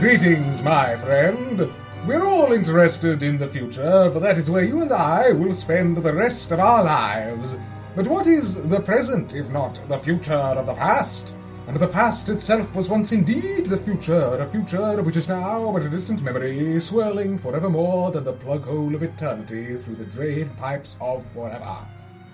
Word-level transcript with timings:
Greetings, 0.00 0.62
my 0.62 0.96
friend. 0.96 1.70
We're 2.06 2.24
all 2.24 2.52
interested 2.52 3.22
in 3.22 3.36
the 3.36 3.46
future, 3.46 4.10
for 4.10 4.18
that 4.18 4.38
is 4.38 4.48
where 4.48 4.64
you 4.64 4.80
and 4.80 4.90
I 4.90 5.32
will 5.32 5.52
spend 5.52 5.98
the 5.98 6.14
rest 6.14 6.50
of 6.52 6.58
our 6.58 6.82
lives. 6.82 7.58
But 7.94 8.06
what 8.06 8.26
is 8.26 8.54
the 8.54 8.80
present, 8.80 9.34
if 9.34 9.50
not 9.50 9.78
the 9.90 9.98
future 9.98 10.32
of 10.32 10.64
the 10.64 10.72
past? 10.72 11.34
And 11.66 11.76
the 11.76 11.86
past 11.86 12.30
itself 12.30 12.74
was 12.74 12.88
once 12.88 13.12
indeed 13.12 13.66
the 13.66 13.76
future, 13.76 14.38
a 14.38 14.46
future 14.46 15.02
which 15.02 15.18
is 15.18 15.28
now 15.28 15.70
but 15.70 15.82
a 15.82 15.90
distant 15.90 16.22
memory, 16.22 16.80
swirling 16.80 17.36
forevermore 17.36 18.10
down 18.10 18.24
the 18.24 18.32
plug 18.32 18.64
hole 18.64 18.94
of 18.94 19.02
eternity 19.02 19.76
through 19.76 19.96
the 19.96 20.06
drain 20.06 20.48
pipes 20.56 20.96
of 21.02 21.26
forever. 21.26 21.76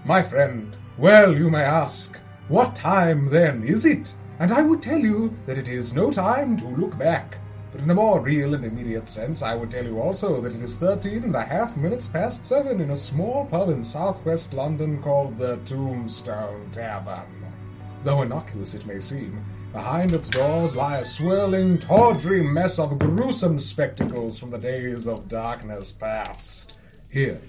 My 0.04 0.22
friend, 0.22 0.76
well, 0.98 1.36
you 1.36 1.50
may 1.50 1.64
ask, 1.64 2.16
what 2.46 2.76
time 2.76 3.28
then 3.28 3.64
is 3.64 3.84
it? 3.84 4.14
And 4.38 4.52
I 4.52 4.62
would 4.62 4.82
tell 4.82 5.00
you 5.00 5.34
that 5.46 5.58
it 5.58 5.66
is 5.66 5.92
no 5.92 6.12
time 6.12 6.56
to 6.58 6.66
look 6.68 6.96
back. 6.96 7.38
But 7.76 7.82
in 7.82 7.90
a 7.90 7.94
more 7.94 8.20
real 8.20 8.54
and 8.54 8.64
immediate 8.64 9.06
sense, 9.06 9.42
I 9.42 9.54
would 9.54 9.70
tell 9.70 9.84
you 9.84 10.00
also 10.00 10.40
that 10.40 10.54
it 10.54 10.62
is 10.62 10.76
thirteen 10.76 11.24
and 11.24 11.36
a 11.36 11.42
half 11.42 11.76
minutes 11.76 12.08
past 12.08 12.46
seven 12.46 12.80
in 12.80 12.88
a 12.88 12.96
small 12.96 13.44
pub 13.44 13.68
in 13.68 13.84
southwest 13.84 14.54
London 14.54 15.02
called 15.02 15.36
the 15.36 15.58
Tombstone 15.66 16.70
Tavern. 16.72 17.52
Though 18.02 18.22
innocuous 18.22 18.72
it 18.72 18.86
may 18.86 18.98
seem, 18.98 19.44
behind 19.74 20.12
its 20.12 20.30
doors 20.30 20.74
lie 20.74 20.96
a 20.96 21.04
swirling, 21.04 21.76
tawdry 21.76 22.40
mess 22.40 22.78
of 22.78 22.98
gruesome 22.98 23.58
spectacles 23.58 24.38
from 24.38 24.50
the 24.50 24.58
days 24.58 25.06
of 25.06 25.28
darkness 25.28 25.92
past. 25.92 26.78
Here, 27.10 27.42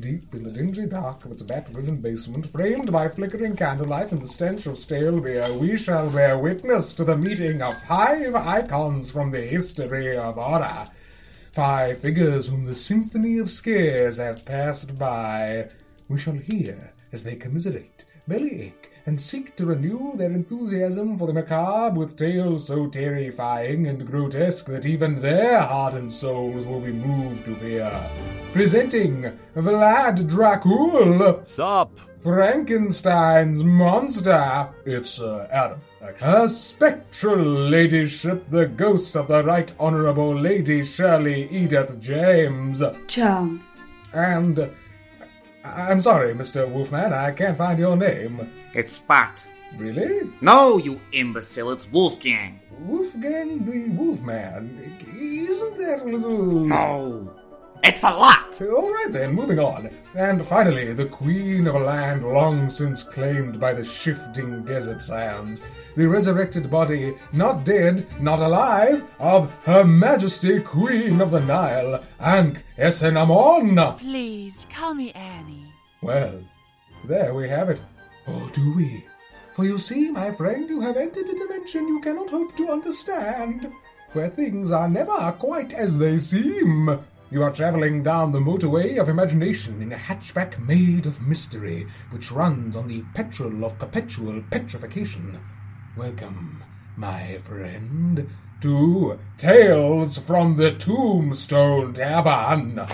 deep 0.00 0.34
in 0.34 0.42
the 0.42 0.50
dingy 0.50 0.86
dark 0.86 1.24
of 1.24 1.32
its 1.32 1.42
bat-ridden 1.42 1.96
basement, 1.96 2.46
framed 2.46 2.92
by 2.92 3.08
flickering 3.08 3.56
candlelight 3.56 4.12
and 4.12 4.22
the 4.22 4.28
stench 4.28 4.66
of 4.66 4.78
stale 4.78 5.20
beer, 5.20 5.52
we 5.54 5.76
shall 5.76 6.10
bear 6.10 6.38
witness 6.38 6.94
to 6.94 7.04
the 7.04 7.16
meeting 7.16 7.62
of 7.62 7.74
five 7.82 8.34
icons 8.34 9.10
from 9.10 9.30
the 9.30 9.42
history 9.42 10.16
of 10.16 10.34
horror. 10.34 10.86
Five 11.52 11.98
figures 11.98 12.48
whom 12.48 12.64
the 12.64 12.74
symphony 12.74 13.38
of 13.38 13.50
scares 13.50 14.16
have 14.16 14.44
passed 14.44 14.98
by. 14.98 15.68
We 16.08 16.18
shall 16.18 16.34
hear 16.34 16.92
as 17.12 17.22
they 17.24 17.36
commiserate, 17.36 18.04
bellyache, 18.26 18.90
and 19.06 19.20
seek 19.20 19.54
to 19.56 19.66
renew 19.66 20.16
their 20.16 20.32
enthusiasm 20.32 21.18
for 21.18 21.26
the 21.26 21.32
macabre 21.32 21.98
with 21.98 22.16
tales 22.16 22.66
so 22.66 22.86
terrifying 22.86 23.86
and 23.86 24.06
grotesque 24.06 24.66
that 24.66 24.86
even 24.86 25.20
their 25.20 25.60
hardened 25.60 26.12
souls 26.12 26.66
will 26.66 26.80
be 26.80 26.92
moved 26.92 27.44
to 27.44 27.54
fear. 27.54 28.10
Presenting 28.52 29.38
Vlad 29.54 30.28
Dracul, 30.28 31.46
Sup? 31.46 31.90
Frankenstein's 32.20 33.62
monster. 33.62 34.70
It's 34.86 35.20
uh, 35.20 35.46
Adam, 35.50 35.80
actually. 36.02 36.26
Her 36.26 36.48
spectral 36.48 37.44
ladyship, 37.44 38.48
the 38.48 38.66
ghost 38.66 39.14
of 39.16 39.28
the 39.28 39.44
Right 39.44 39.70
Honourable 39.78 40.34
Lady 40.34 40.82
Shirley 40.82 41.46
Edith 41.50 42.00
James. 42.00 42.82
Charmed. 43.06 43.60
And 44.14 44.58
uh, 44.58 44.68
I'm 45.62 46.00
sorry, 46.00 46.34
Mr. 46.34 46.66
Wolfman, 46.66 47.12
I 47.12 47.32
can't 47.32 47.58
find 47.58 47.78
your 47.78 47.96
name. 47.96 48.48
It's 48.74 48.92
Spot. 48.92 49.40
Really? 49.76 50.30
No, 50.40 50.78
you 50.78 51.00
imbecile, 51.12 51.70
it's 51.70 51.88
Wolfgang. 51.90 52.60
Wolfgang 52.80 53.64
the 53.64 53.88
Wolfman. 53.90 54.96
Isn't 55.16 55.78
that 55.78 56.02
a 56.02 56.04
little. 56.04 56.66
No, 56.66 57.32
it's 57.84 58.02
a 58.02 58.10
lot. 58.10 58.60
All 58.60 58.92
right 58.92 59.12
then, 59.12 59.32
moving 59.32 59.58
on. 59.58 59.90
And 60.16 60.44
finally, 60.44 60.92
the 60.92 61.06
queen 61.06 61.66
of 61.66 61.76
a 61.76 61.78
land 61.78 62.24
long 62.24 62.68
since 62.68 63.02
claimed 63.02 63.60
by 63.60 63.74
the 63.74 63.84
shifting 63.84 64.64
desert 64.64 65.02
sands. 65.02 65.62
The 65.96 66.08
resurrected 66.08 66.68
body, 66.68 67.14
not 67.32 67.64
dead, 67.64 68.06
not 68.20 68.40
alive, 68.40 69.04
of 69.20 69.54
Her 69.64 69.84
Majesty 69.84 70.58
Queen 70.60 71.20
of 71.20 71.30
the 71.30 71.40
Nile, 71.40 72.02
Ankh 72.18 72.64
Essenamon. 72.76 73.98
Please, 73.98 74.66
call 74.68 74.94
me 74.94 75.12
Annie. 75.12 75.72
Well, 76.02 76.42
there 77.04 77.34
we 77.34 77.48
have 77.48 77.70
it. 77.70 77.80
Or 78.26 78.48
do 78.50 78.74
we? 78.74 79.04
For 79.54 79.64
you 79.64 79.78
see, 79.78 80.10
my 80.10 80.32
friend, 80.32 80.68
you 80.68 80.80
have 80.80 80.96
entered 80.96 81.28
a 81.28 81.34
dimension 81.34 81.86
you 81.86 82.00
cannot 82.00 82.30
hope 82.30 82.56
to 82.56 82.70
understand, 82.70 83.70
where 84.12 84.28
things 84.28 84.70
are 84.72 84.88
never 84.88 85.32
quite 85.38 85.72
as 85.72 85.98
they 85.98 86.18
seem. 86.18 87.00
You 87.30 87.42
are 87.42 87.52
traveling 87.52 88.02
down 88.02 88.32
the 88.32 88.40
motorway 88.40 89.00
of 89.00 89.08
imagination 89.08 89.82
in 89.82 89.92
a 89.92 89.96
hatchback 89.96 90.58
made 90.64 91.06
of 91.06 91.26
mystery, 91.26 91.86
which 92.10 92.30
runs 92.32 92.76
on 92.76 92.88
the 92.88 93.02
petrol 93.14 93.64
of 93.64 93.78
perpetual 93.78 94.42
petrification. 94.50 95.40
Welcome, 95.96 96.62
my 96.96 97.38
friend, 97.38 98.28
to 98.60 99.18
Tales 99.36 100.18
from 100.18 100.56
the 100.56 100.72
Tombstone 100.72 101.92
Tavern. 101.92 102.86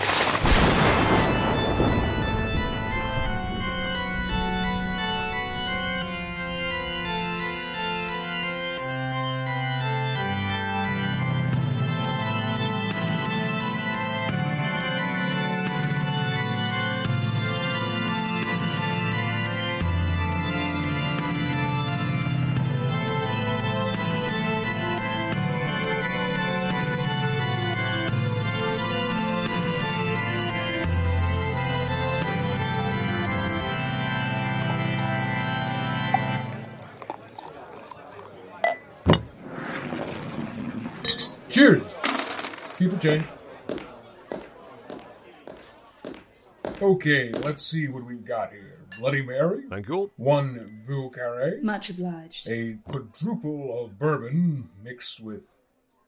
Okay, 47.01 47.31
let's 47.31 47.65
see 47.65 47.87
what 47.87 48.05
we've 48.05 48.23
got 48.23 48.51
here. 48.51 48.77
Bloody 48.99 49.23
Mary, 49.23 49.63
Thank 49.71 49.87
you. 49.87 50.11
one 50.17 50.83
Vieux 50.85 51.09
Carré, 51.09 51.59
Much 51.63 51.89
obliged. 51.89 52.47
a 52.47 52.77
quadruple 52.87 53.83
of 53.83 53.97
bourbon 53.97 54.69
mixed 54.83 55.19
with 55.19 55.41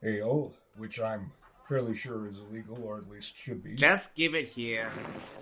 ale, 0.04 0.54
which 0.78 1.02
I'm 1.02 1.32
fairly 1.68 1.96
sure 1.96 2.28
is 2.28 2.38
illegal, 2.38 2.78
or 2.84 3.00
at 3.00 3.10
least 3.10 3.36
should 3.36 3.64
be. 3.64 3.74
Just 3.74 4.16
give 4.16 4.36
it 4.36 4.50
here. 4.50 4.92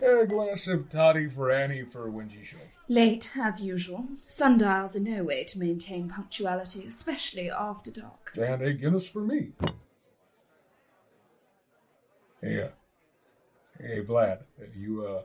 A 0.01 0.25
glass 0.25 0.67
of 0.67 0.87
toddy 0.87 1.27
for 1.27 1.51
Annie 1.51 1.83
for 1.83 2.09
when 2.09 2.29
she 2.29 2.43
shows. 2.45 2.61
Late, 2.87 3.31
as 3.37 3.61
usual. 3.61 4.05
Sundials 4.27 4.95
are 4.95 5.01
no 5.01 5.21
way 5.25 5.43
to 5.43 5.59
maintain 5.59 6.07
punctuality, 6.07 6.85
especially 6.87 7.49
after 7.51 7.91
dark. 7.91 8.31
And 8.39 8.61
a 8.61 8.71
Guinness 8.71 9.09
for 9.09 9.19
me. 9.21 9.49
Hey, 12.41 12.61
uh, 12.61 12.67
hey, 13.81 14.01
Vlad, 14.01 14.43
you, 14.77 15.05
uh, 15.05 15.23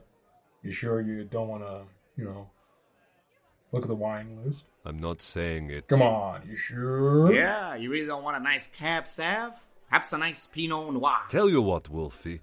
you 0.66 0.72
sure 0.72 1.00
you 1.00 1.24
don't 1.24 1.48
want 1.48 1.62
to, 1.62 1.82
you 2.16 2.24
know, 2.24 2.50
look 3.70 3.82
at 3.82 3.88
the 3.88 3.94
wine 3.94 4.38
list? 4.44 4.64
I'm 4.84 4.98
not 4.98 5.22
saying 5.22 5.70
it. 5.70 5.86
Come 5.86 6.02
on, 6.02 6.42
you 6.48 6.56
sure? 6.56 7.32
Yeah, 7.32 7.76
you 7.76 7.90
really 7.90 8.06
don't 8.06 8.24
want 8.24 8.36
a 8.36 8.40
nice 8.40 8.66
cab 8.68 9.06
sav? 9.06 9.52
Perhaps 9.88 10.12
a 10.12 10.18
nice 10.18 10.46
Pinot 10.48 10.92
Noir. 10.92 11.18
Tell 11.28 11.48
you 11.48 11.62
what, 11.62 11.88
Wolfie. 11.88 12.40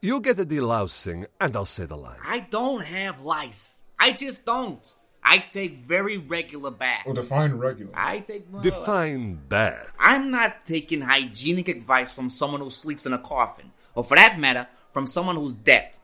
You 0.00 0.20
get 0.20 0.38
the 0.38 0.46
delousing, 0.46 1.26
and 1.38 1.54
I'll 1.54 1.66
say 1.66 1.84
the 1.84 1.96
line. 1.96 2.18
I 2.24 2.40
don't 2.40 2.84
have 2.84 3.20
lice. 3.20 3.78
I 3.98 4.12
just 4.12 4.46
don't. 4.46 4.94
I 5.22 5.40
take 5.40 5.80
very 5.80 6.16
regular 6.16 6.70
baths. 6.70 7.04
Well, 7.04 7.14
define 7.14 7.54
regular. 7.54 7.92
I 7.94 8.20
take. 8.20 8.46
Well, 8.50 8.62
Define 8.62 9.40
bad. 9.48 9.88
I'm 9.98 10.30
not 10.30 10.64
taking 10.64 11.02
hygienic 11.02 11.68
advice 11.68 12.14
from 12.14 12.30
someone 12.30 12.62
who 12.62 12.70
sleeps 12.70 13.04
in 13.04 13.12
a 13.12 13.18
coffin, 13.18 13.72
or 13.94 14.04
for 14.04 14.16
that 14.16 14.38
matter, 14.38 14.68
from 14.90 15.06
someone 15.06 15.36
who's 15.36 15.52
dead. 15.52 15.97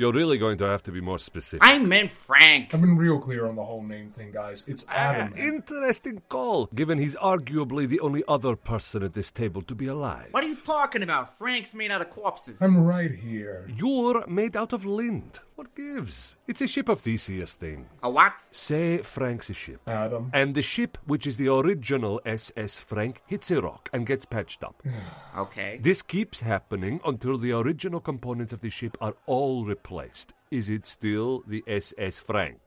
You're 0.00 0.14
really 0.14 0.38
going 0.38 0.56
to 0.56 0.64
have 0.64 0.82
to 0.84 0.92
be 0.92 1.02
more 1.02 1.18
specific. 1.18 1.60
I 1.62 1.78
meant 1.78 2.08
Frank. 2.08 2.72
I've 2.74 2.80
been 2.80 2.96
real 2.96 3.18
clear 3.18 3.46
on 3.46 3.54
the 3.54 3.62
whole 3.66 3.82
name 3.82 4.08
thing, 4.10 4.30
guys. 4.32 4.64
It's 4.66 4.86
Ah, 4.88 4.92
Adam. 4.94 5.34
man. 5.34 5.44
interesting 5.52 6.22
call, 6.30 6.70
given 6.74 6.96
he's 6.96 7.16
arguably 7.16 7.86
the 7.86 8.00
only 8.00 8.24
other 8.26 8.56
person 8.56 9.02
at 9.02 9.12
this 9.12 9.30
table 9.30 9.60
to 9.60 9.74
be 9.74 9.86
alive. 9.88 10.28
What 10.30 10.42
are 10.42 10.48
you 10.48 10.56
talking 10.56 11.02
about? 11.02 11.36
Frank's 11.36 11.74
made 11.74 11.90
out 11.90 12.00
of 12.00 12.08
corpses. 12.08 12.62
I'm 12.62 12.82
right 12.82 13.14
here. 13.14 13.68
You're 13.76 14.26
made 14.26 14.56
out 14.56 14.72
of 14.72 14.86
lint. 14.86 15.40
What 15.56 15.74
gives? 15.74 16.36
It's 16.48 16.62
a 16.62 16.66
ship 16.66 16.88
of 16.88 17.00
Theseus 17.02 17.52
thing. 17.52 17.84
A 18.02 18.08
what? 18.08 18.32
Say 18.50 19.02
Frank's 19.02 19.50
a 19.50 19.52
ship. 19.52 19.82
Adam. 19.86 20.30
And 20.32 20.54
the 20.54 20.62
ship, 20.62 20.96
which 21.04 21.26
is 21.26 21.36
the 21.36 21.48
original 21.48 22.18
SS 22.24 22.78
Frank, 22.78 23.20
hits 23.26 23.50
a 23.50 23.60
rock 23.60 23.90
and 23.92 24.06
gets 24.06 24.24
patched 24.24 24.64
up. 24.64 24.82
Okay. 25.36 25.78
This 25.80 26.02
keeps 26.02 26.40
happening 26.40 27.00
until 27.06 27.38
the 27.38 27.52
original 27.52 28.00
components 28.00 28.52
of 28.52 28.62
the 28.62 28.68
ship 28.70 28.96
are 29.00 29.14
all 29.26 29.64
replaced. 29.64 29.89
Is 30.50 30.68
it 30.68 30.86
still 30.86 31.42
the 31.46 31.62
SS 31.66 32.18
Frank? 32.18 32.60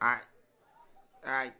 I. 0.00 0.18
I. 1.26 1.52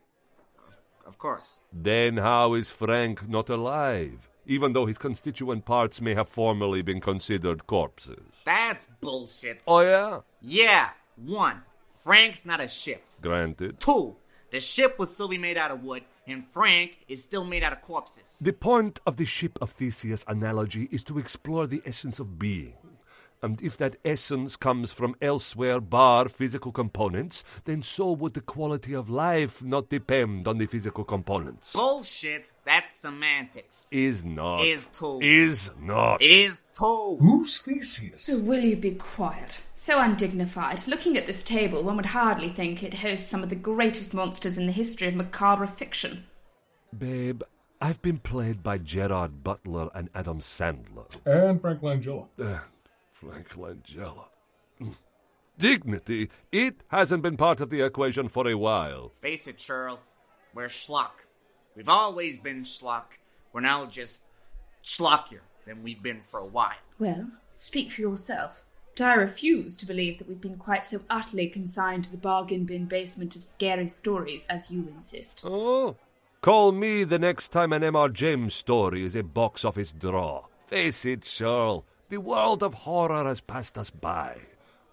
Of 1.06 1.18
course. 1.18 1.60
Then 1.72 2.16
how 2.16 2.54
is 2.54 2.70
Frank 2.70 3.28
not 3.28 3.48
alive? 3.48 4.28
even 4.46 4.72
though 4.72 4.86
his 4.86 4.98
constituent 4.98 5.64
parts 5.64 6.00
may 6.00 6.14
have 6.14 6.28
formerly 6.28 6.82
been 6.82 7.00
considered 7.00 7.66
corpses. 7.66 8.22
That's 8.44 8.86
bullshit. 9.00 9.62
Oh, 9.66 9.80
yeah? 9.80 10.20
Yeah. 10.40 10.90
One, 11.16 11.62
Frank's 11.88 12.46
not 12.46 12.60
a 12.60 12.68
ship. 12.68 13.02
Granted. 13.20 13.80
Two, 13.80 14.16
the 14.50 14.60
ship 14.60 14.98
would 14.98 15.08
still 15.08 15.28
be 15.28 15.38
made 15.38 15.56
out 15.56 15.70
of 15.70 15.82
wood, 15.82 16.04
and 16.26 16.46
Frank 16.46 16.98
is 17.08 17.22
still 17.22 17.44
made 17.44 17.64
out 17.64 17.72
of 17.72 17.80
corpses. 17.80 18.38
The 18.40 18.52
point 18.52 19.00
of 19.06 19.16
the 19.16 19.24
ship 19.24 19.58
of 19.60 19.70
Theseus 19.70 20.24
analogy 20.28 20.88
is 20.92 21.02
to 21.04 21.18
explore 21.18 21.66
the 21.66 21.82
essence 21.84 22.20
of 22.20 22.38
being. 22.38 22.74
And 23.42 23.60
if 23.62 23.76
that 23.76 23.96
essence 24.04 24.56
comes 24.56 24.92
from 24.92 25.14
elsewhere 25.20 25.80
bar 25.80 26.28
physical 26.28 26.72
components, 26.72 27.44
then 27.64 27.82
so 27.82 28.12
would 28.12 28.34
the 28.34 28.40
quality 28.40 28.94
of 28.94 29.08
life 29.08 29.62
not 29.62 29.88
depend 29.88 30.48
on 30.48 30.58
the 30.58 30.66
physical 30.66 31.04
components. 31.04 31.72
Bullshit. 31.72 32.46
That's 32.64 32.94
semantics. 32.94 33.88
Is 33.92 34.24
not. 34.24 34.62
Is 34.62 34.86
too. 34.86 35.20
Is 35.22 35.70
not. 35.80 36.20
Is 36.20 36.62
too. 36.76 37.18
Who's 37.20 37.60
Theseus? 37.60 38.28
Oh, 38.30 38.38
will 38.38 38.64
you 38.64 38.76
be 38.76 38.92
quiet? 38.92 39.62
So 39.74 40.00
undignified. 40.00 40.86
Looking 40.88 41.16
at 41.16 41.26
this 41.26 41.42
table, 41.42 41.84
one 41.84 41.96
would 41.96 42.06
hardly 42.06 42.48
think 42.48 42.82
it 42.82 42.94
hosts 42.94 43.28
some 43.28 43.42
of 43.42 43.50
the 43.50 43.54
greatest 43.54 44.14
monsters 44.14 44.58
in 44.58 44.66
the 44.66 44.72
history 44.72 45.08
of 45.08 45.14
macabre 45.14 45.66
fiction. 45.66 46.24
Babe, 46.96 47.42
I've 47.80 48.00
been 48.00 48.18
played 48.18 48.62
by 48.62 48.78
Gerard 48.78 49.44
Butler 49.44 49.90
and 49.94 50.08
Adam 50.14 50.40
Sandler. 50.40 51.06
And 51.26 51.60
Frank 51.60 51.82
Langella. 51.82 52.26
Uh, 52.40 52.58
Frank 53.26 53.48
Langella. 53.54 54.26
Dignity, 55.58 56.30
it 56.52 56.82
hasn't 56.88 57.22
been 57.22 57.36
part 57.36 57.60
of 57.60 57.70
the 57.70 57.80
equation 57.80 58.28
for 58.28 58.46
a 58.48 58.56
while. 58.56 59.12
Face 59.20 59.46
it, 59.46 59.58
Shirl. 59.58 60.00
We're 60.54 60.68
schlock. 60.68 61.24
We've 61.74 61.88
always 61.88 62.38
been 62.38 62.62
schlock. 62.62 63.18
We're 63.52 63.60
now 63.60 63.86
just 63.86 64.22
schlockier 64.84 65.40
than 65.66 65.82
we've 65.82 66.02
been 66.02 66.20
for 66.20 66.40
a 66.40 66.46
while. 66.46 66.76
Well, 66.98 67.28
speak 67.56 67.92
for 67.92 68.02
yourself. 68.02 68.64
But 68.96 69.04
I 69.04 69.14
refuse 69.14 69.76
to 69.78 69.86
believe 69.86 70.18
that 70.18 70.28
we've 70.28 70.40
been 70.40 70.56
quite 70.56 70.86
so 70.86 71.00
utterly 71.10 71.48
consigned 71.48 72.04
to 72.04 72.10
the 72.10 72.16
bargain 72.16 72.64
bin 72.64 72.86
basement 72.86 73.36
of 73.36 73.44
scary 73.44 73.88
stories 73.88 74.46
as 74.48 74.70
you 74.70 74.88
insist. 74.94 75.42
Oh, 75.44 75.96
call 76.40 76.72
me 76.72 77.04
the 77.04 77.18
next 77.18 77.48
time 77.48 77.72
an 77.72 77.82
M.R. 77.84 78.08
James 78.08 78.54
story 78.54 79.04
is 79.04 79.14
a 79.16 79.22
box 79.22 79.64
office 79.64 79.92
draw. 79.92 80.46
Face 80.66 81.04
it, 81.04 81.22
Charles, 81.22 81.84
the 82.08 82.18
world 82.18 82.62
of 82.62 82.74
horror 82.74 83.24
has 83.24 83.40
passed 83.40 83.78
us 83.78 83.90
by. 83.90 84.36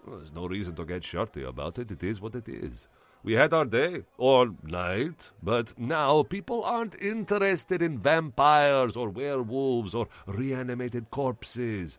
Well, 0.06 0.18
there's 0.18 0.32
no 0.32 0.46
reason 0.46 0.74
to 0.76 0.84
get 0.84 1.04
shirty 1.04 1.44
about 1.44 1.78
it. 1.78 1.90
It 1.90 2.02
is 2.02 2.20
what 2.20 2.34
it 2.34 2.48
is. 2.48 2.88
We 3.22 3.32
had 3.32 3.54
our 3.54 3.64
day, 3.64 4.04
or 4.18 4.50
night, 4.62 5.30
but 5.42 5.78
now 5.78 6.24
people 6.24 6.62
aren't 6.62 7.00
interested 7.00 7.80
in 7.80 7.98
vampires 7.98 8.96
or 8.96 9.08
werewolves 9.08 9.94
or 9.94 10.08
reanimated 10.26 11.10
corpses. 11.10 11.98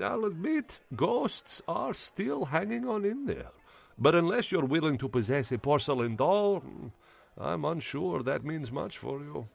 I'll 0.00 0.24
admit, 0.24 0.78
ghosts 0.94 1.62
are 1.66 1.94
still 1.94 2.44
hanging 2.44 2.86
on 2.86 3.04
in 3.04 3.26
there. 3.26 3.50
But 3.98 4.14
unless 4.14 4.52
you're 4.52 4.64
willing 4.64 4.98
to 4.98 5.08
possess 5.08 5.50
a 5.50 5.58
porcelain 5.58 6.14
doll, 6.14 6.60
mm, 6.60 6.92
I'm 7.36 7.64
unsure 7.64 8.22
that 8.22 8.44
means 8.44 8.70
much 8.70 8.98
for 8.98 9.18
you. 9.18 9.48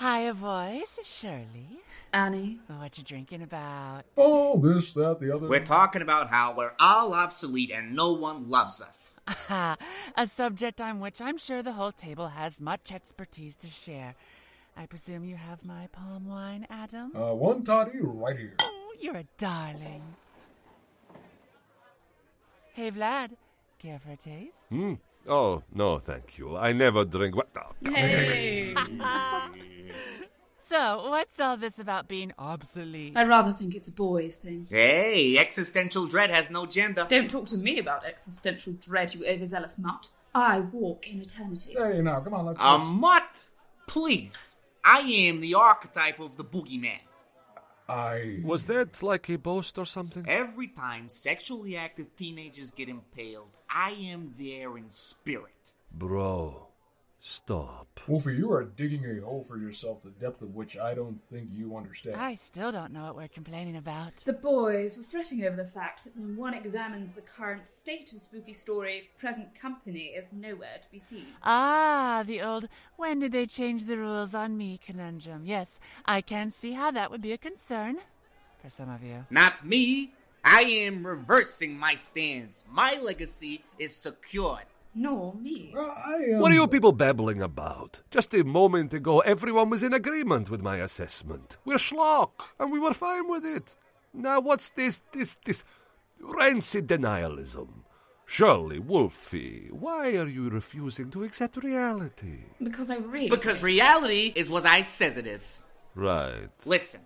Hiya, 0.00 0.34
boys. 0.34 1.00
Shirley. 1.02 1.80
Annie, 2.12 2.60
What 2.68 2.96
you 2.96 3.02
drinking 3.02 3.42
about? 3.42 4.04
Oh, 4.16 4.56
this, 4.60 4.92
that, 4.92 5.18
the 5.18 5.34
other. 5.34 5.48
We're 5.48 5.64
talking 5.64 6.02
about 6.02 6.30
how 6.30 6.54
we're 6.56 6.72
all 6.78 7.12
obsolete 7.12 7.72
and 7.72 7.96
no 7.96 8.12
one 8.12 8.48
loves 8.48 8.80
us. 8.80 9.18
a 10.16 10.26
subject 10.26 10.80
on 10.80 11.00
which 11.00 11.20
I'm 11.20 11.36
sure 11.36 11.64
the 11.64 11.72
whole 11.72 11.90
table 11.90 12.28
has 12.28 12.60
much 12.60 12.92
expertise 12.92 13.56
to 13.56 13.66
share. 13.66 14.14
I 14.76 14.86
presume 14.86 15.24
you 15.24 15.34
have 15.34 15.64
my 15.64 15.88
palm 15.90 16.28
wine, 16.28 16.64
Adam? 16.70 17.10
Uh, 17.16 17.34
one 17.34 17.64
toddy 17.64 17.98
right 18.00 18.38
here. 18.38 18.54
Oh, 18.60 18.92
you're 19.00 19.16
a 19.16 19.24
darling. 19.36 20.02
Hey, 22.72 22.92
Vlad, 22.92 23.30
care 23.80 23.98
for 23.98 24.12
a 24.12 24.16
taste? 24.16 24.66
Hmm? 24.68 24.94
Oh, 25.28 25.62
no, 25.74 25.98
thank 25.98 26.38
you. 26.38 26.56
I 26.56 26.72
never 26.72 27.04
drink. 27.04 27.36
What? 27.36 27.48
Oh, 27.56 27.90
Hey! 27.90 28.74
So, 30.60 31.08
what's 31.08 31.40
all 31.40 31.56
this 31.56 31.78
about 31.78 32.08
being 32.08 32.30
obsolete? 32.38 33.14
I 33.16 33.24
rather 33.24 33.54
think 33.54 33.74
it's 33.74 33.88
a 33.88 33.92
boys' 33.92 34.36
thing. 34.36 34.66
Hey, 34.68 35.38
existential 35.38 36.06
dread 36.06 36.28
has 36.28 36.50
no 36.50 36.66
gender. 36.66 37.06
Don't 37.08 37.30
talk 37.30 37.46
to 37.46 37.56
me 37.56 37.78
about 37.78 38.04
existential 38.04 38.74
dread, 38.74 39.14
you 39.14 39.26
overzealous 39.26 39.78
mutt. 39.78 40.08
I 40.34 40.60
walk 40.60 41.08
in 41.08 41.22
eternity. 41.22 41.74
Hey, 41.74 42.02
now, 42.02 42.20
come 42.20 42.34
on, 42.34 42.44
let's. 42.44 42.62
A 42.62 42.76
let's- 42.76 42.86
mutt? 42.86 43.44
Please. 43.86 44.56
I 44.84 44.98
am 45.00 45.40
the 45.40 45.54
archetype 45.54 46.20
of 46.20 46.36
the 46.36 46.44
boogeyman. 46.44 47.00
I. 47.88 48.40
Was 48.44 48.66
that 48.66 49.02
like 49.02 49.28
a 49.30 49.38
boast 49.38 49.78
or 49.78 49.86
something? 49.86 50.24
Every 50.28 50.68
time 50.68 51.08
sexually 51.08 51.76
active 51.76 52.14
teenagers 52.16 52.70
get 52.70 52.88
impaled, 52.88 53.50
I 53.70 53.92
am 53.92 54.34
there 54.38 54.76
in 54.76 54.90
spirit. 54.90 55.72
Bro, 55.92 56.67
stop. 57.20 58.00
Wolfie, 58.06 58.36
you 58.36 58.52
are 58.52 58.64
digging 58.64 59.04
a 59.04 59.24
hole 59.24 59.42
for 59.42 59.58
yourself, 59.58 60.02
the 60.02 60.10
depth 60.10 60.40
of 60.40 60.54
which 60.54 60.78
I 60.78 60.94
don't 60.94 61.20
think 61.30 61.48
you 61.52 61.76
understand. 61.76 62.16
I 62.16 62.34
still 62.34 62.72
don't 62.72 62.92
know 62.92 63.04
what 63.04 63.16
we're 63.16 63.28
complaining 63.28 63.76
about. 63.76 64.16
The 64.18 64.32
boys 64.32 64.96
were 64.96 65.04
fretting 65.04 65.44
over 65.44 65.56
the 65.56 65.66
fact 65.66 66.04
that 66.04 66.16
when 66.16 66.36
one 66.36 66.54
examines 66.54 67.14
the 67.14 67.20
current 67.20 67.68
state 67.68 68.12
of 68.12 68.20
spooky 68.20 68.54
stories, 68.54 69.08
present 69.18 69.54
company 69.54 70.14
is 70.16 70.32
nowhere 70.32 70.78
to 70.80 70.90
be 70.90 70.98
seen. 70.98 71.26
Ah, 71.42 72.22
the 72.26 72.40
old 72.40 72.68
when 72.96 73.20
did 73.20 73.32
they 73.32 73.46
change 73.46 73.84
the 73.84 73.98
rules 73.98 74.34
on 74.34 74.56
me 74.56 74.78
conundrum. 74.78 75.42
Yes, 75.44 75.80
I 76.06 76.20
can 76.20 76.50
see 76.50 76.72
how 76.72 76.90
that 76.92 77.10
would 77.10 77.22
be 77.22 77.32
a 77.32 77.38
concern 77.38 77.98
for 78.58 78.70
some 78.70 78.90
of 78.90 79.02
you. 79.02 79.26
Not 79.30 79.66
me. 79.66 80.12
I 80.44 80.62
am 80.62 81.06
reversing 81.06 81.76
my 81.76 81.94
stance. 81.94 82.64
My 82.70 82.98
legacy 83.02 83.64
is 83.78 83.94
secured. 83.94 84.64
Nor 84.98 85.34
me. 85.36 85.72
Uh, 85.76 85.80
I 85.80 86.14
am. 86.32 86.40
What 86.40 86.50
are 86.50 86.56
you 86.56 86.66
people 86.66 86.90
babbling 86.90 87.40
about? 87.40 88.02
Just 88.10 88.34
a 88.34 88.42
moment 88.42 88.92
ago, 88.92 89.20
everyone 89.20 89.70
was 89.70 89.84
in 89.84 89.92
agreement 89.92 90.50
with 90.50 90.60
my 90.60 90.78
assessment. 90.78 91.56
We're 91.64 91.76
schlock, 91.76 92.32
and 92.58 92.72
we 92.72 92.80
were 92.80 92.92
fine 92.92 93.28
with 93.28 93.44
it. 93.44 93.76
Now, 94.12 94.40
what's 94.40 94.70
this, 94.70 95.00
this, 95.12 95.36
this 95.44 95.62
rancid 96.20 96.88
denialism? 96.88 97.68
Surely, 98.26 98.80
Wolfie, 98.80 99.68
why 99.70 100.16
are 100.16 100.26
you 100.26 100.48
refusing 100.50 101.12
to 101.12 101.22
accept 101.22 101.62
reality? 101.62 102.40
Because 102.60 102.90
I 102.90 102.96
really. 102.96 103.30
Because 103.30 103.62
reality 103.62 104.32
is 104.34 104.50
what 104.50 104.66
I 104.66 104.82
says 104.82 105.16
it 105.16 105.28
is. 105.28 105.60
Right. 105.94 106.50
Listen, 106.64 107.02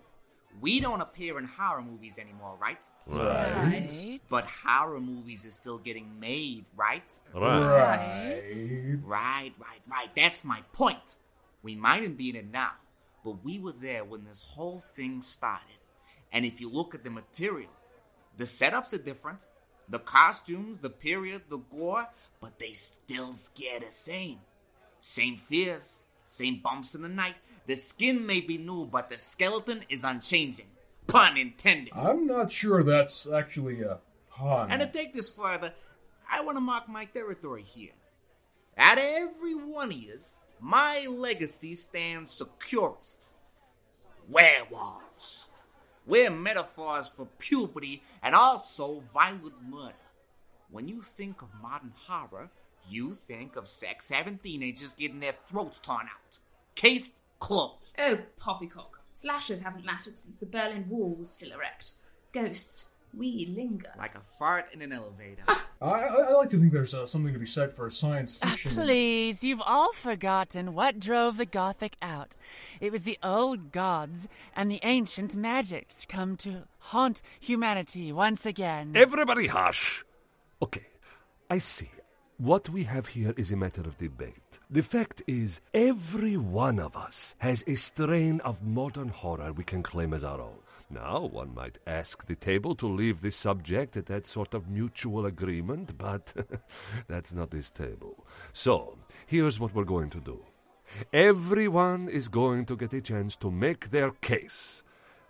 we 0.61 0.79
don't 0.79 1.01
appear 1.01 1.37
in 1.39 1.45
horror 1.45 1.81
movies 1.81 2.17
anymore, 2.17 2.55
right? 2.61 2.79
Right. 3.05 4.19
But 4.29 4.45
horror 4.45 4.99
movies 4.99 5.45
is 5.45 5.55
still 5.55 5.77
getting 5.77 6.19
made, 6.19 6.65
right? 6.75 7.03
Right. 7.33 7.59
Right. 7.59 8.99
Right, 9.03 9.53
right, 9.59 9.81
right. 9.89 10.09
That's 10.15 10.43
my 10.43 10.61
point. 10.73 11.15
We 11.61 11.75
mightn't 11.75 12.17
be 12.17 12.29
in 12.29 12.35
it 12.35 12.51
now, 12.51 12.73
but 13.23 13.43
we 13.43 13.59
were 13.59 13.71
there 13.71 14.03
when 14.03 14.25
this 14.25 14.43
whole 14.43 14.81
thing 14.81 15.21
started. 15.21 15.77
And 16.31 16.45
if 16.45 16.59
you 16.59 16.69
look 16.69 16.95
at 16.95 17.03
the 17.03 17.09
material, 17.09 17.69
the 18.37 18.45
setups 18.45 18.93
are 18.93 18.97
different. 18.97 19.39
The 19.89 19.99
costumes, 19.99 20.79
the 20.79 20.89
period, 20.89 21.43
the 21.49 21.57
gore, 21.57 22.07
but 22.41 22.59
they 22.59 22.73
still 22.73 23.33
scare 23.33 23.79
the 23.79 23.91
same. 23.91 24.39
Same 25.01 25.37
fears, 25.37 25.99
same 26.25 26.61
bumps 26.63 26.95
in 26.95 27.01
the 27.01 27.09
night. 27.09 27.35
The 27.65 27.75
skin 27.75 28.25
may 28.25 28.41
be 28.41 28.57
new, 28.57 28.85
but 28.85 29.09
the 29.09 29.17
skeleton 29.17 29.83
is 29.89 30.03
unchanging. 30.03 30.67
Pun 31.07 31.37
intended. 31.37 31.93
I'm 31.93 32.27
not 32.27 32.51
sure 32.51 32.83
that's 32.83 33.27
actually 33.27 33.81
a 33.81 33.99
pun. 34.31 34.71
And 34.71 34.81
to 34.81 34.87
take 34.87 35.13
this 35.13 35.29
further, 35.29 35.73
I 36.29 36.41
want 36.41 36.57
to 36.57 36.61
mark 36.61 36.89
my 36.89 37.05
territory 37.05 37.63
here. 37.63 37.91
Out 38.77 38.97
of 38.97 39.03
every 39.03 39.55
one 39.55 39.91
of 39.91 39.97
yous, 39.97 40.39
my 40.59 41.05
legacy 41.09 41.75
stands 41.75 42.31
securest. 42.33 43.19
Werewolves. 44.29 45.47
We're 46.05 46.31
metaphors 46.31 47.07
for 47.07 47.27
puberty 47.39 48.03
and 48.21 48.35
also 48.35 49.03
violent 49.13 49.61
murder. 49.69 49.93
When 50.69 50.87
you 50.87 51.01
think 51.01 51.41
of 51.41 51.49
modern 51.61 51.93
horror, 51.95 52.49
you 52.89 53.13
think 53.13 53.55
of 53.55 53.67
sex 53.67 54.09
having 54.09 54.39
teenagers 54.39 54.93
getting 54.93 55.19
their 55.19 55.35
throats 55.47 55.79
torn 55.79 56.07
out. 56.07 56.39
Case 56.75 57.09
closed. 57.43 57.93
Oh, 57.99 58.19
poppycock. 58.37 59.01
Slashes 59.13 59.59
haven't 59.59 59.85
mattered 59.85 60.17
since 60.17 60.37
the 60.37 60.45
Berlin 60.45 60.85
Wall 60.87 61.13
was 61.19 61.29
still 61.29 61.51
erect. 61.51 61.91
Ghosts, 62.31 62.85
we 63.13 63.45
linger. 63.53 63.91
Like 63.97 64.15
a 64.15 64.21
fart 64.21 64.67
in 64.73 64.81
an 64.81 64.93
elevator. 64.93 65.43
I, 65.47 65.59
I, 65.81 66.05
I 66.05 66.31
like 66.31 66.49
to 66.51 66.57
think 66.57 66.71
there's 66.71 66.93
uh, 66.93 67.05
something 67.05 67.33
to 67.33 67.39
be 67.39 67.45
said 67.45 67.73
for 67.73 67.85
a 67.85 67.91
science 67.91 68.37
fiction. 68.37 68.71
Please, 68.71 69.43
you've 69.43 69.61
all 69.61 69.91
forgotten 69.91 70.73
what 70.73 71.01
drove 71.01 71.35
the 71.35 71.45
Gothic 71.45 71.97
out. 72.01 72.37
It 72.79 72.93
was 72.93 73.03
the 73.03 73.19
old 73.21 73.73
gods 73.73 74.29
and 74.55 74.71
the 74.71 74.79
ancient 74.81 75.35
magics 75.35 76.05
come 76.07 76.37
to 76.37 76.63
haunt 76.79 77.21
humanity 77.41 78.13
once 78.13 78.45
again. 78.45 78.93
Everybody 78.95 79.47
hush. 79.47 80.05
Okay, 80.61 80.87
I 81.49 81.57
see. 81.57 81.89
What 82.43 82.67
we 82.67 82.83
have 82.83 83.07
here 83.07 83.33
is 83.37 83.53
a 83.53 83.55
matter 83.55 83.79
of 83.79 83.97
debate. 83.97 84.59
The 84.69 84.83
fact 84.83 85.23
is, 85.27 85.61
every 85.73 86.35
one 86.35 86.77
of 86.77 86.97
us 86.97 87.35
has 87.37 87.63
a 87.67 87.75
strain 87.75 88.41
of 88.41 88.61
modern 88.61 89.07
horror 89.07 89.53
we 89.53 89.63
can 89.63 89.81
claim 89.81 90.13
as 90.13 90.25
our 90.25 90.41
own. 90.41 90.57
Now, 90.89 91.21
one 91.21 91.55
might 91.55 91.79
ask 91.87 92.25
the 92.25 92.35
table 92.35 92.75
to 92.75 92.85
leave 92.85 93.21
the 93.21 93.31
subject 93.31 93.95
at 93.95 94.07
that 94.07 94.27
sort 94.27 94.53
of 94.53 94.67
mutual 94.67 95.25
agreement, 95.25 95.97
but 95.97 96.33
that's 97.07 97.31
not 97.31 97.49
this 97.49 97.69
table. 97.69 98.27
So, 98.51 98.97
here's 99.25 99.57
what 99.57 99.73
we're 99.73 99.85
going 99.85 100.09
to 100.09 100.19
do. 100.19 100.43
Everyone 101.13 102.09
is 102.09 102.27
going 102.27 102.65
to 102.65 102.75
get 102.75 102.93
a 102.93 102.99
chance 102.99 103.37
to 103.37 103.51
make 103.51 103.91
their 103.91 104.11
case. 104.11 104.83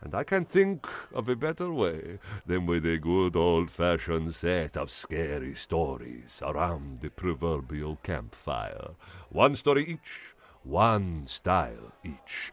And 0.04 0.14
I 0.14 0.26
can 0.26 0.44
think 0.44 0.86
of 1.14 1.30
a 1.30 1.36
better 1.36 1.72
way 1.72 2.20
than 2.46 2.66
with 2.66 2.86
a 2.86 2.98
good 2.98 3.38
old 3.38 3.72
fashioned 3.72 4.34
set 4.36 4.76
of 4.76 4.92
scary 4.92 5.56
stories 5.56 6.42
around 6.46 7.00
the 7.00 7.10
proverbial 7.10 7.98
campfire. 8.04 8.96
One 9.30 9.56
story 9.56 9.86
each, 9.88 10.36
one 10.64 11.26
style 11.28 11.94
each. 12.04 12.52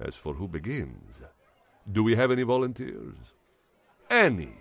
As 0.00 0.16
for 0.16 0.34
who 0.34 0.48
begins, 0.48 1.20
do 1.92 2.02
we 2.02 2.16
have 2.16 2.30
any 2.30 2.44
volunteers? 2.44 3.34
Any. 4.08 4.54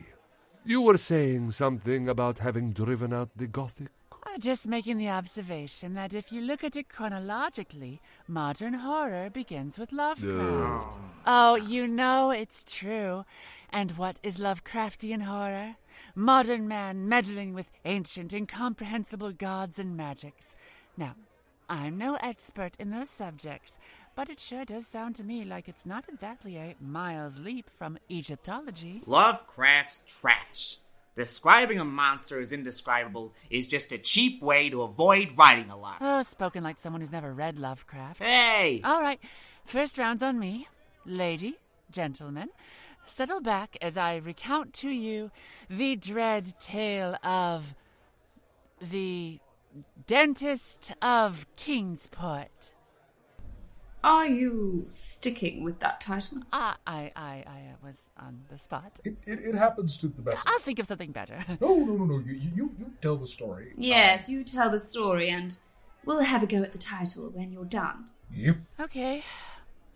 You 0.65 0.81
were 0.81 0.98
saying 0.98 1.51
something 1.51 2.10
about 2.10 2.39
having 2.39 2.74
driven 2.74 3.13
out 3.13 3.29
the 3.38 3.48
Gothic? 3.48 3.91
Just 4.40 4.68
making 4.68 4.98
the 4.98 5.10
observation 5.10 5.94
that 5.94 6.16
if 6.16 6.32
you 6.32 6.42
look 6.42 6.63
at 6.63 6.75
it 6.75 6.90
chronologically, 6.90 8.02
modern 8.28 8.74
horror 8.74 9.30
begins 9.30 9.78
with 9.78 9.92
Lovecraft. 9.92 10.98
Oh, 11.28 11.56
you 11.56 11.88
know 11.88 12.32
it's 12.32 12.63
true. 12.63 13.25
And 13.70 13.92
what 13.92 14.20
is 14.24 14.38
Lovecraftian 14.38 15.22
horror? 15.22 15.75
Modern 16.16 16.68
man 16.68 17.08
meddling 17.08 17.54
with 17.54 17.72
ancient, 17.86 18.34
incomprehensible 18.34 19.34
gods 19.34 19.78
and 19.78 19.96
magics. 19.96 20.56
Now, 20.98 21.16
I'm 21.70 21.98
no 21.98 22.16
expert 22.16 22.75
in 22.80 22.90
those 22.90 23.10
subjects, 23.12 23.78
but 24.16 24.30
it 24.30 24.40
sure 24.40 24.66
does 24.66 24.88
sound 24.88 25.16
to 25.18 25.24
me 25.24 25.46
like 25.46 25.70
it's 25.70 25.86
not 25.86 26.06
exactly 26.10 26.58
a 26.58 26.75
miles 26.82 27.40
leap 27.40 27.70
from 27.70 28.00
Egyptology. 28.10 29.04
Lovecraft's 29.06 30.02
trash. 30.08 30.80
Describing 31.15 31.79
a 31.79 31.86
monster 31.86 32.39
as 32.41 32.51
indescribable 32.51 33.34
is 33.50 33.67
just 33.67 33.91
a 33.91 34.00
cheap 34.00 34.41
way 34.41 34.70
to 34.70 34.82
avoid 34.82 35.34
writing 35.38 35.70
a 35.70 35.77
lot. 35.77 35.98
Oh, 36.01 36.24
spoken 36.24 36.63
like 36.63 36.79
someone 36.79 37.01
who's 37.01 37.12
never 37.12 37.32
read 37.32 37.60
Lovecraft. 37.60 38.24
Hey! 38.24 38.82
All 38.84 39.00
right, 39.00 39.20
first 39.63 39.98
round's 40.00 40.24
on 40.24 40.39
me. 40.39 40.67
Lady, 41.05 41.58
gentlemen, 41.91 42.50
settle 43.05 43.41
back 43.41 43.77
as 43.79 43.96
I 43.96 44.15
recount 44.17 44.74
to 44.75 44.89
you 44.89 45.29
the 45.70 45.96
dread 45.96 46.53
tale 46.60 47.15
of 47.24 47.75
the 48.82 49.39
dentist 50.08 50.93
of 51.01 51.46
Kingsport. 51.55 52.72
Are 54.03 54.27
you 54.27 54.86
sticking 54.89 55.63
with 55.63 55.79
that 55.79 56.01
title? 56.01 56.39
Ah, 56.51 56.77
I, 56.86 57.12
I, 57.15 57.43
I 57.48 57.62
was 57.81 58.10
on 58.17 58.41
the 58.50 58.57
spot. 58.57 59.00
It, 59.05 59.15
it, 59.25 59.39
it 59.39 59.55
happens 59.55 59.98
to 60.00 60.07
the 60.07 60.22
best. 60.22 60.43
I'll 60.45 60.60
think 60.60 60.79
of 60.79 60.88
something 60.88 61.12
better. 61.12 61.45
No, 61.62 61.77
no, 61.77 61.95
no, 61.95 62.05
no. 62.05 62.19
You, 62.19 62.33
you, 62.33 62.75
you 62.77 62.91
tell 63.01 63.15
the 63.15 63.27
story. 63.27 63.74
Yes, 63.77 64.27
you 64.27 64.43
tell 64.43 64.69
the 64.69 64.79
story 64.79 65.29
and 65.29 65.55
we'll 66.03 66.22
have 66.22 66.43
a 66.43 66.48
go 66.48 66.63
at 66.63 66.74
the 66.74 66.77
title 66.77 67.29
when 67.29 67.53
you're 67.53 67.63
done. 67.63 68.10
Yep. 68.33 68.57
Okay. 68.81 69.24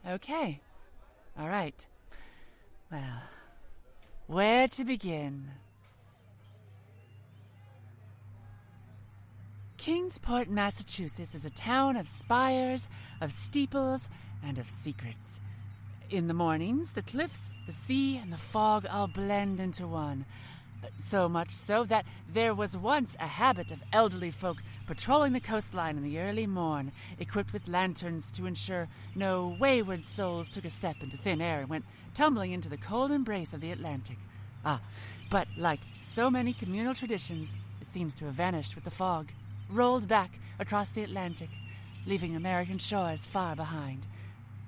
Okay. 0.07 0.61
All 1.37 1.49
right. 1.49 1.85
Well, 2.89 3.23
where 4.27 4.69
to 4.69 4.85
begin? 4.85 5.51
Kingsport, 9.77 10.49
Massachusetts 10.49 11.35
is 11.35 11.45
a 11.45 11.49
town 11.49 11.95
of 11.97 12.07
spires, 12.07 12.89
of 13.21 13.31
steeples, 13.31 14.09
and 14.43 14.57
of 14.57 14.69
secrets. 14.69 15.39
In 16.09 16.27
the 16.27 16.33
mornings, 16.33 16.93
the 16.93 17.01
cliffs, 17.01 17.57
the 17.65 17.73
sea, 17.73 18.17
and 18.17 18.31
the 18.31 18.37
fog 18.37 18.85
all 18.89 19.07
blend 19.07 19.59
into 19.59 19.87
one. 19.87 20.25
So 20.97 21.27
much 21.27 21.51
so 21.51 21.83
that 21.85 22.05
there 22.31 22.53
was 22.53 22.77
once 22.77 23.17
a 23.19 23.27
habit 23.27 23.71
of 23.71 23.83
elderly 23.91 24.31
folk 24.31 24.57
patrolling 24.85 25.33
the 25.33 25.39
coastline 25.39 25.97
in 25.97 26.03
the 26.03 26.19
early 26.19 26.47
morn, 26.47 26.91
equipped 27.19 27.51
with 27.51 27.67
lanterns 27.67 28.31
to 28.31 28.45
ensure 28.45 28.87
no 29.15 29.57
wayward 29.59 30.05
souls 30.05 30.49
took 30.49 30.63
a 30.63 30.69
step 30.69 30.95
into 31.01 31.17
thin 31.17 31.41
air 31.41 31.59
and 31.59 31.69
went 31.69 31.85
tumbling 32.13 32.53
into 32.53 32.69
the 32.69 32.77
cold 32.77 33.11
embrace 33.11 33.53
of 33.53 33.59
the 33.59 33.71
Atlantic. 33.71 34.17
Ah, 34.63 34.79
but 35.29 35.47
like 35.57 35.81
so 36.01 36.29
many 36.29 36.53
communal 36.53 36.93
traditions, 36.93 37.57
it 37.81 37.91
seems 37.91 38.15
to 38.15 38.25
have 38.25 38.35
vanished 38.35 38.75
with 38.75 38.85
the 38.85 38.91
fog, 38.91 39.29
rolled 39.69 40.07
back 40.07 40.39
across 40.57 40.91
the 40.91 41.03
Atlantic, 41.03 41.49
leaving 42.07 42.35
American 42.35 42.77
shores 42.77 43.25
far 43.25 43.55
behind. 43.55 44.07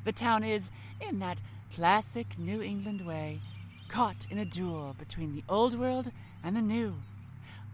The 0.03 0.12
town 0.12 0.43
is, 0.43 0.69
in 1.00 1.19
that 1.19 1.41
classic 1.74 2.38
New 2.38 2.62
England 2.62 3.05
way, 3.05 3.39
caught 3.88 4.27
in 4.29 4.38
a 4.38 4.46
duel 4.46 4.96
between 5.00 5.34
the 5.34 5.43
old 5.50 5.74
world 5.79 6.12
and 6.43 6.55
the 6.55 6.62
new. 6.62 6.96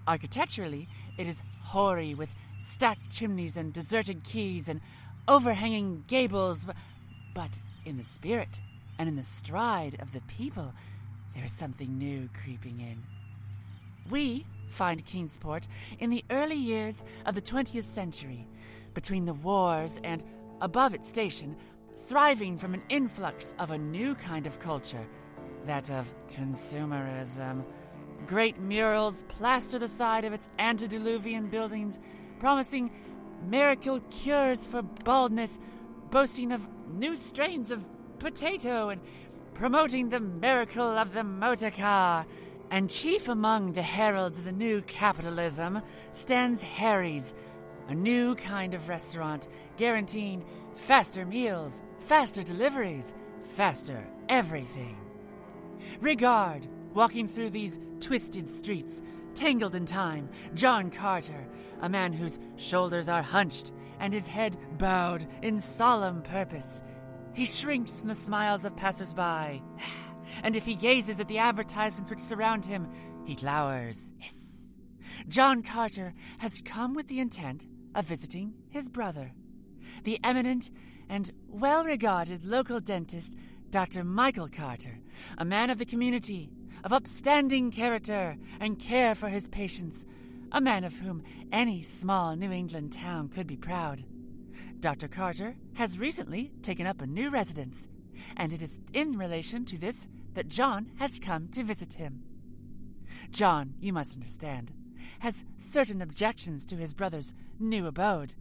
Architecturally, 0.08 0.88
it 1.18 1.28
is 1.28 1.44
hoary 1.62 2.14
with 2.14 2.30
stacked 2.60 3.10
chimneys 3.10 3.58
and 3.58 3.74
deserted 3.74 4.24
quays 4.24 4.70
and 4.70 4.82
overhanging 5.28 6.04
gables, 6.08 6.68
but 7.34 7.60
in 7.86 7.98
the 7.98 8.04
spirit 8.04 8.62
and 9.00 9.10
in 9.10 9.16
the 9.16 9.24
stride 9.24 9.98
of 10.00 10.14
the 10.14 10.22
people, 10.22 10.74
there 11.34 11.44
is 11.44 11.52
something 11.52 11.98
new 11.98 12.30
creeping 12.44 12.80
in. 12.80 13.04
We 14.10 14.46
find 14.70 15.04
Kingsport 15.06 15.68
in 16.00 16.12
the 16.12 16.24
early 16.30 16.56
years 16.56 17.04
of 17.26 17.36
the 17.36 17.42
20th 17.42 17.84
century, 17.84 18.48
between 18.96 19.26
the 19.26 19.36
wars 19.36 20.00
and 20.04 20.24
above 20.62 20.96
its 20.96 21.08
station, 21.08 21.56
thriving 22.08 22.58
from 22.58 22.74
an 22.74 22.82
influx 22.90 23.54
of 23.60 23.70
a 23.70 23.78
new 23.78 24.16
kind 24.16 24.48
of 24.48 24.60
culture, 24.60 25.06
that 25.66 25.92
of 25.92 26.12
consumerism. 26.30 27.64
Great 28.26 28.60
murals 28.60 29.24
plaster 29.28 29.78
the 29.78 29.88
side 29.88 30.26
of 30.26 30.34
its 30.34 30.50
antediluvian 30.58 31.48
buildings, 31.48 32.00
promising 32.40 32.90
miracle 33.44 34.00
cures 34.10 34.66
for 34.66 34.82
baldness, 34.82 35.60
boasting 36.10 36.52
of 36.52 36.68
new 36.88 37.16
strains 37.16 37.70
of 37.70 37.88
potato 38.20 38.90
and 38.90 39.02
promoting 39.54 40.10
the 40.10 40.20
miracle 40.20 40.98
of 40.98 41.14
the 41.14 41.24
motor 41.24 41.72
car. 41.72 42.26
And 42.72 42.90
chief 42.90 43.28
among 43.28 43.74
the 43.74 43.84
heralds 43.84 44.40
of 44.40 44.46
the 44.46 44.52
new 44.52 44.82
capitalism 44.82 45.82
stands 46.14 46.62
Harry's, 46.62 47.34
a 47.88 47.96
new 47.96 48.36
kind 48.36 48.74
of 48.74 48.90
restaurant 48.90 49.48
guaranteeing 49.78 50.44
faster 50.76 51.26
meals, 51.26 51.82
faster 52.00 52.44
deliveries, 52.44 53.14
faster 53.44 54.06
everything. 54.30 54.98
Regard, 56.02 56.68
walking 56.94 57.28
through 57.28 57.52
these 57.52 57.78
twisted 58.00 58.50
streets, 58.50 59.02
tangled 59.34 59.76
in 59.76 59.86
time, 59.86 60.30
John 60.54 60.90
Carter, 60.90 61.48
a 61.82 61.90
man 61.90 62.14
whose 62.14 62.40
shoulders 62.56 63.10
are 63.10 63.22
hunched 63.22 63.74
and 64.00 64.14
his 64.14 64.28
head 64.28 64.58
bowed 64.78 65.26
in 65.42 65.60
solemn 65.60 66.22
purpose. 66.22 66.84
He 67.34 67.46
shrinks 67.46 68.00
from 68.00 68.10
the 68.10 68.16
smiles 68.16 68.66
of 68.66 68.76
passers-by, 68.76 69.62
and 70.44 70.56
if 70.56 70.66
he 70.66 70.76
gazes 70.76 71.20
at 71.20 71.28
the 71.28 71.38
advertisements 71.38 72.10
which 72.10 72.20
surround 72.20 72.66
him, 72.66 72.88
he 73.26 73.36
glowers. 73.36 74.12
Hiss. 74.18 74.66
John 75.28 75.64
Carter 75.64 76.14
has 76.40 76.62
come 76.64 76.94
with 76.94 77.08
the 77.08 77.20
intent 77.20 77.66
of 77.96 78.06
visiting 78.06 78.54
his 78.70 78.90
brother, 78.90 79.32
the 80.04 80.20
eminent 80.24 80.70
and 81.10 81.32
well 81.48 81.84
regarded 81.84 82.46
local 82.46 82.80
dentist, 82.80 83.38
Dr. 83.72 84.04
Michael 84.04 84.48
Carter, 84.48 85.00
a 85.38 85.46
man 85.46 85.70
of 85.70 85.80
the 85.80 85.86
community, 85.86 86.52
of 86.84 86.94
upstanding 86.94 87.72
character 87.72 88.38
and 88.60 88.78
care 88.78 89.16
for 89.16 89.30
his 89.30 89.48
patients, 89.48 90.06
a 90.52 90.62
man 90.62 90.84
of 90.84 91.00
whom 91.00 91.24
any 91.52 91.82
small 91.82 92.36
New 92.36 92.52
England 92.52 92.94
town 92.94 93.28
could 93.30 93.48
be 93.48 93.58
proud. 93.58 94.04
Dr. 94.80 95.08
Carter 95.08 95.56
has 95.74 95.98
recently 95.98 96.52
taken 96.62 96.86
up 96.86 97.02
a 97.02 97.08
new 97.08 97.32
residence, 97.32 97.88
and 98.38 98.54
it 98.54 98.62
is 98.62 98.80
in 98.94 99.18
relation 99.18 99.66
to 99.66 99.78
this 99.78 100.08
that 100.34 100.48
John 100.48 100.92
has 101.00 101.18
come 101.18 101.48
to 101.50 101.64
visit 101.64 101.96
him. 101.96 102.24
John, 103.32 103.74
you 103.80 103.94
must 103.94 104.14
understand, 104.14 104.72
has 105.20 105.46
certain 105.58 106.02
objections 106.02 106.66
to 106.66 106.76
his 106.76 106.94
brother's 106.94 107.34
new 107.60 107.88
abode. 107.88 108.34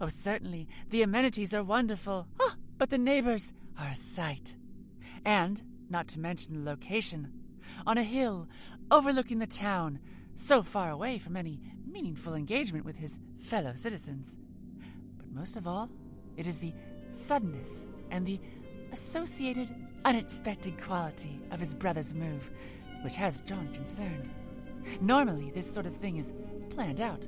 Oh, 0.00 0.08
certainly, 0.08 0.68
the 0.90 1.02
amenities 1.02 1.54
are 1.54 1.62
wonderful, 1.62 2.28
ah, 2.40 2.56
but 2.78 2.90
the 2.90 2.98
neighbors 2.98 3.52
are 3.78 3.88
a 3.88 3.94
sight. 3.94 4.56
And, 5.24 5.62
not 5.88 6.08
to 6.08 6.20
mention 6.20 6.54
the 6.54 6.70
location, 6.70 7.32
on 7.86 7.98
a 7.98 8.02
hill 8.02 8.48
overlooking 8.90 9.38
the 9.38 9.46
town, 9.46 9.98
so 10.34 10.62
far 10.62 10.90
away 10.90 11.18
from 11.18 11.36
any 11.36 11.60
meaningful 11.86 12.34
engagement 12.34 12.84
with 12.84 12.96
his 12.96 13.18
fellow 13.42 13.72
citizens. 13.74 14.36
But 15.16 15.30
most 15.30 15.56
of 15.56 15.66
all, 15.66 15.90
it 16.36 16.46
is 16.46 16.58
the 16.58 16.72
suddenness 17.10 17.84
and 18.10 18.24
the 18.24 18.40
associated 18.92 19.74
unexpected 20.04 20.80
quality 20.80 21.40
of 21.50 21.60
his 21.60 21.74
brother's 21.74 22.14
move 22.14 22.50
which 23.02 23.16
has 23.16 23.40
John 23.42 23.72
concerned. 23.72 24.30
Normally, 25.00 25.50
this 25.50 25.72
sort 25.72 25.86
of 25.86 25.96
thing 25.96 26.16
is 26.16 26.32
planned 26.70 27.00
out, 27.00 27.26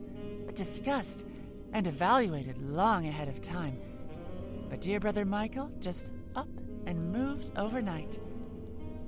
discussed, 0.55 1.27
and 1.73 1.87
evaluated 1.87 2.59
long 2.59 3.07
ahead 3.07 3.29
of 3.29 3.41
time. 3.41 3.79
But 4.69 4.81
dear 4.81 5.01
brother 5.01 5.25
Michael 5.25 5.71
just 5.81 6.13
up 6.35 6.49
and 6.87 7.13
moved 7.13 7.51
overnight 7.57 8.21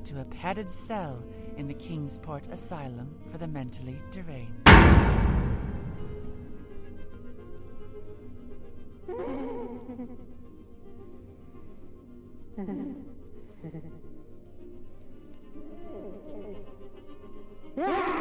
to 0.04 0.20
a 0.20 0.24
padded 0.24 0.70
cell 0.70 1.22
in 1.56 1.66
the 1.66 1.74
Kingsport 1.74 2.46
Asylum 2.48 3.14
for 3.30 3.38
the 3.38 3.46
mentally 3.46 4.00
deranged. 4.10 4.52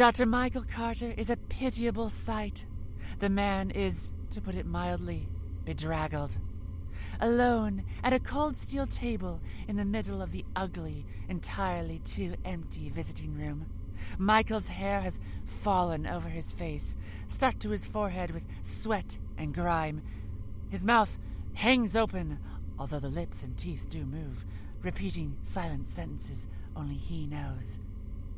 Dr. 0.00 0.24
Michael 0.24 0.64
Carter 0.64 1.12
is 1.18 1.28
a 1.28 1.36
pitiable 1.36 2.08
sight. 2.08 2.64
The 3.18 3.28
man 3.28 3.70
is, 3.70 4.12
to 4.30 4.40
put 4.40 4.54
it 4.54 4.64
mildly, 4.64 5.28
bedraggled. 5.66 6.38
Alone 7.20 7.84
at 8.02 8.14
a 8.14 8.18
cold 8.18 8.56
steel 8.56 8.86
table 8.86 9.42
in 9.68 9.76
the 9.76 9.84
middle 9.84 10.22
of 10.22 10.32
the 10.32 10.46
ugly, 10.56 11.04
entirely 11.28 11.98
too 11.98 12.34
empty 12.46 12.88
visiting 12.88 13.36
room. 13.36 13.66
Michael's 14.16 14.68
hair 14.68 15.02
has 15.02 15.20
fallen 15.44 16.06
over 16.06 16.30
his 16.30 16.50
face, 16.50 16.96
stuck 17.28 17.58
to 17.58 17.68
his 17.68 17.84
forehead 17.84 18.30
with 18.30 18.46
sweat 18.62 19.18
and 19.36 19.52
grime. 19.52 20.00
His 20.70 20.82
mouth 20.82 21.18
hangs 21.52 21.94
open, 21.94 22.38
although 22.78 23.00
the 23.00 23.10
lips 23.10 23.42
and 23.42 23.54
teeth 23.54 23.86
do 23.90 24.06
move, 24.06 24.46
repeating 24.80 25.36
silent 25.42 25.90
sentences 25.90 26.46
only 26.74 26.94
he 26.94 27.26
knows. 27.26 27.80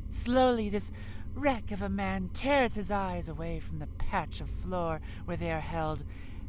Slowly, 0.09 0.69
this 0.69 0.91
wreck 1.35 1.71
of 1.71 1.81
a 1.81 1.89
man 1.89 2.29
tears 2.33 2.75
his 2.75 2.91
eyes 2.91 3.29
away 3.29 3.59
from 3.59 3.79
the 3.79 3.87
patch 3.87 4.41
of 4.41 4.49
floor 4.49 5.01
where 5.25 5.37
they 5.37 5.51
are 5.51 5.59
held 5.59 6.03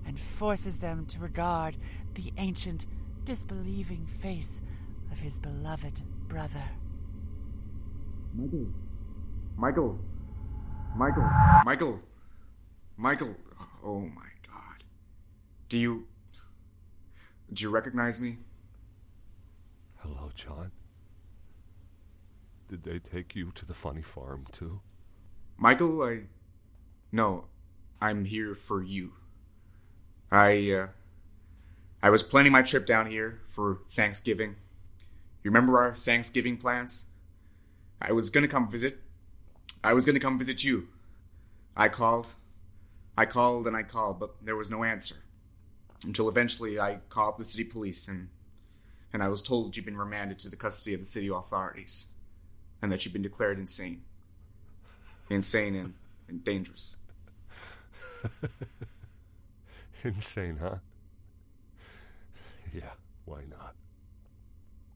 and 0.07 0.19
forces 0.19 0.79
them 0.79 1.07
to 1.07 1.19
regard 1.19 1.77
the 2.15 2.33
ancient, 2.37 2.87
disbelieving 3.25 4.07
face 4.07 4.63
of 5.11 5.21
his 5.21 5.39
beloved 5.39 6.03
brother. 6.29 6.65
Michael. 8.35 8.67
Michael. 9.57 9.99
Michael. 10.97 11.31
Michael. 11.65 12.01
Michael. 12.97 13.37
Oh 13.85 14.01
my 14.01 14.29
god. 14.47 14.85
Do 15.69 15.79
you. 15.79 16.07
Do 17.53 17.63
you 17.63 17.71
recognize 17.71 18.19
me? 18.21 18.39
Hello, 19.99 20.31
John. 20.35 20.73
Did 22.69 22.83
they 22.83 22.99
take 22.99 23.37
you 23.37 23.53
to 23.53 23.67
the 23.67 23.75
funny 23.75 24.03
farm, 24.03 24.47
too? 24.53 24.81
Michael, 25.57 26.03
I. 26.03 26.23
No, 27.13 27.47
I'm 28.01 28.25
here 28.25 28.55
for 28.55 28.83
you. 28.83 29.13
I, 30.31 30.71
uh. 30.71 30.87
I 32.03 32.11
was 32.11 32.23
planning 32.23 32.53
my 32.53 32.63
trip 32.63 32.87
down 32.87 33.07
here 33.07 33.41
for 33.49 33.81
Thanksgiving. 33.89 34.57
You 35.43 35.51
remember 35.51 35.79
our 35.79 35.95
Thanksgiving 35.95 36.57
plans? 36.57 37.07
I 38.01 38.13
was 38.13 38.31
gonna 38.31 38.49
come 38.49 38.69
visit. 38.71 38.99
I 39.83 39.93
was 39.95 40.05
gonna 40.05 40.21
come 40.21 40.39
visit 40.39 40.65
you. 40.65 40.89
I 41.77 41.89
called. 41.89 42.35
I 43.17 43.27
called 43.27 43.67
and 43.67 43.77
I 43.77 43.83
called, 43.85 44.19
but 44.19 44.35
there 44.43 44.57
was 44.57 44.71
no 44.71 44.85
answer. 44.85 45.17
Until 46.05 46.29
eventually 46.29 46.79
I 46.81 46.99
called 47.09 47.39
the 47.39 47.45
city 47.45 47.65
police 47.65 48.09
and 48.09 48.29
and 49.13 49.23
I 49.23 49.29
was 49.29 49.43
told 49.43 49.77
you'd 49.77 49.87
been 49.87 49.97
remanded 49.97 50.39
to 50.41 50.49
the 50.49 50.57
custody 50.57 50.93
of 50.93 51.01
the 51.01 51.07
city 51.07 51.29
authorities 51.29 52.09
and 52.83 52.93
that 52.93 53.05
you've 53.05 53.13
been 53.13 53.23
declared 53.23 53.59
insane. 53.59 54.03
Insane 55.31 55.75
and, 55.75 55.95
and 56.29 56.45
dangerous. 56.45 56.97
Insane, 60.05 60.59
huh? 60.61 60.77
Yeah, 62.73 62.91
why 63.25 63.43
not? 63.49 63.75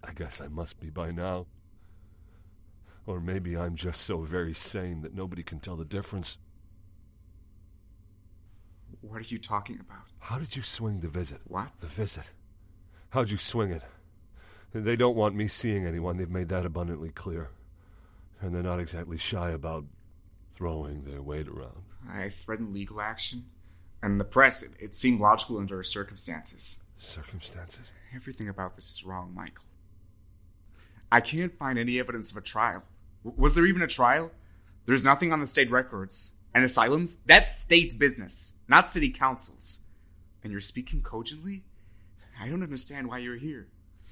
I 0.05 0.13
guess 0.13 0.41
I 0.41 0.49
must 0.49 0.81
be 0.81 0.91
by 0.91 1.11
now. 1.11 1.47
Or 3.07 3.21
maybe 3.21 3.57
I'm 3.57 3.75
just 3.75 4.03
so 4.03 4.19
very 4.19 4.53
sane 4.53 5.01
that 5.03 5.15
nobody 5.15 5.43
can 5.43 5.61
tell 5.61 5.77
the 5.77 5.85
difference. 5.85 6.39
What 9.01 9.19
are 9.19 9.25
you 9.25 9.39
talking 9.39 9.81
about? 9.81 10.05
How 10.19 10.39
did 10.39 10.57
you 10.57 10.63
swing 10.63 11.01
the 11.01 11.09
visit? 11.09 11.41
What? 11.45 11.69
The 11.81 11.87
visit. 11.87 12.33
How'd 13.11 13.31
you 13.31 13.39
swing 13.39 13.71
it? 13.71 13.83
They 14.75 14.97
don't 14.97 15.17
want 15.17 15.35
me 15.35 15.49
seeing 15.49 15.87
anyone. 15.87 16.19
They've 16.19 16.29
made 16.29 16.49
that 16.49 16.67
abundantly 16.67 17.11
clear. 17.11 17.49
And 18.41 18.55
they're 18.55 18.63
not 18.63 18.81
exactly 18.81 19.19
shy 19.19 19.51
about 19.51 19.85
throwing 20.53 21.05
their 21.05 21.23
weight 21.23 21.49
around. 21.49 21.83
I 22.09 22.29
threatened 22.29 22.73
legal 22.73 23.01
action. 23.01 23.47
And 24.03 24.21
the 24.21 24.25
press, 24.25 24.63
it, 24.63 24.73
it 24.79 24.95
seemed 24.95 25.21
logical 25.21 25.59
under 25.59 25.83
circumstances. 25.83 26.83
Circumstances? 26.97 27.93
Everything 28.15 28.49
about 28.49 28.75
this 28.75 28.91
is 28.91 29.05
wrong, 29.05 29.33
Michael. 29.35 29.65
I 31.11 31.21
can't 31.21 31.53
find 31.53 31.79
any 31.79 31.99
evidence 31.99 32.31
of 32.31 32.37
a 32.37 32.41
trial. 32.41 32.85
W- 33.25 33.41
was 33.41 33.55
there 33.55 33.67
even 33.67 33.83
a 33.83 33.89
trial? 33.89 34.31
There's 34.87 35.05
nothing 35.05 35.33
on 35.33 35.41
the 35.41 35.47
state 35.47 35.71
records. 35.71 36.33
And 36.55 36.65
asylums? 36.65 37.19
That's 37.27 37.59
state 37.59 37.99
business, 37.99 38.55
not 38.69 38.91
city 38.91 39.11
councils. 39.11 39.81
And 40.43 40.51
you're 40.51 40.61
speaking 40.61 41.03
cogently? 41.03 41.63
I 42.41 42.49
don't 42.49 42.63
understand 42.63 43.09
why 43.09 43.19
you're 43.19 43.37
here. 43.37 43.69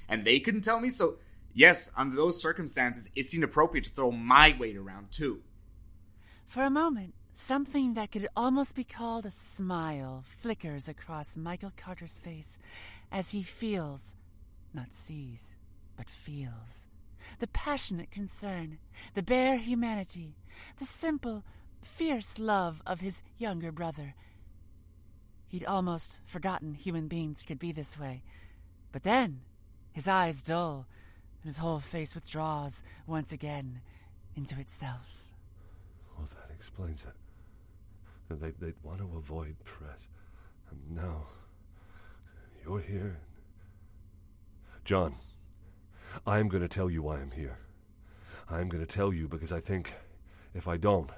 And 0.09 0.25
they 0.25 0.39
couldn't 0.39 0.61
tell 0.61 0.81
me, 0.81 0.91
so 0.91 1.17
yes, 1.57 1.90
under 1.97 2.14
those 2.14 2.40
circumstances, 2.40 3.11
it 3.16 3.27
seemed 3.27 3.42
appropriate 3.42 3.85
to 3.85 3.90
throw 3.90 4.12
my 4.12 4.55
weight 4.61 4.77
around 4.77 5.11
too. 5.11 5.40
For 6.47 6.62
a 6.62 6.71
moment, 6.71 7.14
something 7.35 7.95
that 7.95 8.12
could 8.12 8.29
almost 8.37 8.77
be 8.77 8.85
called 8.85 9.27
a 9.27 9.31
smile 9.31 10.23
flickers 10.40 10.88
across 10.88 11.37
Michael 11.37 11.73
Carter's 11.77 12.19
face 12.19 12.59
as 13.11 13.31
he 13.31 13.42
feels, 13.42 14.14
not 14.73 14.92
sees, 14.92 15.57
but 15.97 16.09
feels, 16.09 16.87
the 17.40 17.49
passionate 17.49 18.11
concern, 18.11 18.79
the 19.14 19.23
bare 19.23 19.57
humanity, 19.59 20.37
the 20.79 20.85
simple, 20.85 21.42
fierce 21.81 22.38
love 22.38 22.83
of 22.87 23.01
his 23.01 23.23
younger 23.38 23.73
brother. 23.73 24.14
He'd 25.49 25.64
almost 25.64 26.21
forgotten 26.27 26.75
human 26.75 27.09
beings 27.09 27.42
could 27.42 27.59
be 27.59 27.73
this 27.73 27.99
way. 27.99 28.23
But 28.92 29.05
then, 29.05 29.40
his 29.92 30.09
eyes 30.09 30.42
dull, 30.42 30.87
and 31.46 31.54
his 31.54 31.59
whole 31.59 31.78
face 31.78 32.16
withdraws 32.16 32.82
once 33.06 33.30
again 33.30 33.80
into 34.35 34.59
itself. 34.59 35.06
Well, 36.18 36.26
that 36.26 36.52
explains 36.52 37.04
it. 37.04 38.35
They, 38.40 38.50
they'd 38.59 38.74
want 38.82 38.98
to 38.98 39.16
avoid 39.16 39.54
press. 39.62 40.09
And 40.68 40.96
now, 40.96 41.28
you're 42.64 42.80
here. 42.80 43.18
John, 44.85 45.14
I'm 46.26 46.48
going 46.48 46.64
to 46.64 46.68
tell 46.68 46.90
you 46.90 47.02
why 47.02 47.18
I'm 47.18 47.30
here. 47.30 47.59
I'm 48.50 48.68
going 48.68 48.85
to 48.85 48.92
tell 48.92 49.12
you 49.14 49.28
because 49.28 49.52
I 49.52 49.61
think 49.61 49.92
if 50.52 50.66
I 50.66 50.76
don't, 50.76 51.11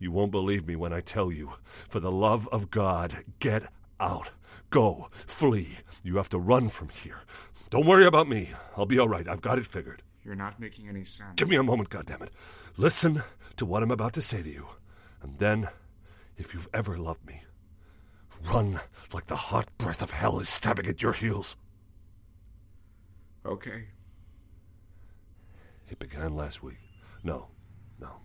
you 0.00 0.10
won't 0.10 0.32
believe 0.32 0.66
me 0.66 0.74
when 0.74 0.92
I 0.92 1.00
tell 1.00 1.30
you. 1.30 1.50
For 1.88 2.00
the 2.00 2.10
love 2.10 2.48
of 2.48 2.72
God, 2.72 3.18
get 3.38 3.62
out. 4.00 4.32
Go. 4.70 5.08
Flee. 5.12 5.76
You 6.02 6.16
have 6.16 6.30
to 6.30 6.38
run 6.40 6.68
from 6.68 6.88
here. 6.88 7.20
Don't 7.74 7.86
worry 7.86 8.06
about 8.06 8.28
me. 8.28 8.50
I'll 8.76 8.86
be 8.86 9.00
all 9.00 9.08
right. 9.08 9.26
I've 9.28 9.40
got 9.40 9.58
it 9.58 9.66
figured. 9.66 10.00
You're 10.22 10.36
not 10.36 10.60
making 10.60 10.88
any 10.88 11.02
sense. 11.02 11.32
Give 11.34 11.50
me 11.50 11.56
a 11.56 11.62
moment, 11.64 11.90
goddammit. 11.90 12.28
Listen 12.76 13.24
to 13.56 13.66
what 13.66 13.82
I'm 13.82 13.90
about 13.90 14.12
to 14.12 14.22
say 14.22 14.44
to 14.44 14.48
you. 14.48 14.66
And 15.20 15.40
then, 15.40 15.66
if 16.36 16.54
you've 16.54 16.68
ever 16.72 16.96
loved 16.96 17.26
me, 17.26 17.42
run 18.44 18.78
like 19.12 19.26
the 19.26 19.34
hot 19.34 19.76
breath 19.76 20.02
of 20.02 20.12
hell 20.12 20.38
is 20.38 20.48
stabbing 20.48 20.86
at 20.86 21.02
your 21.02 21.14
heels. 21.14 21.56
Okay. 23.44 23.86
It 25.90 25.98
began 25.98 26.36
last 26.36 26.62
week. 26.62 26.78
No, 27.24 27.48
no. 27.98 28.20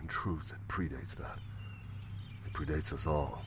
In 0.00 0.06
truth, 0.06 0.52
it 0.52 0.72
predates 0.72 1.16
that. 1.16 1.40
It 2.46 2.52
predates 2.52 2.92
us 2.92 3.08
all. 3.08 3.42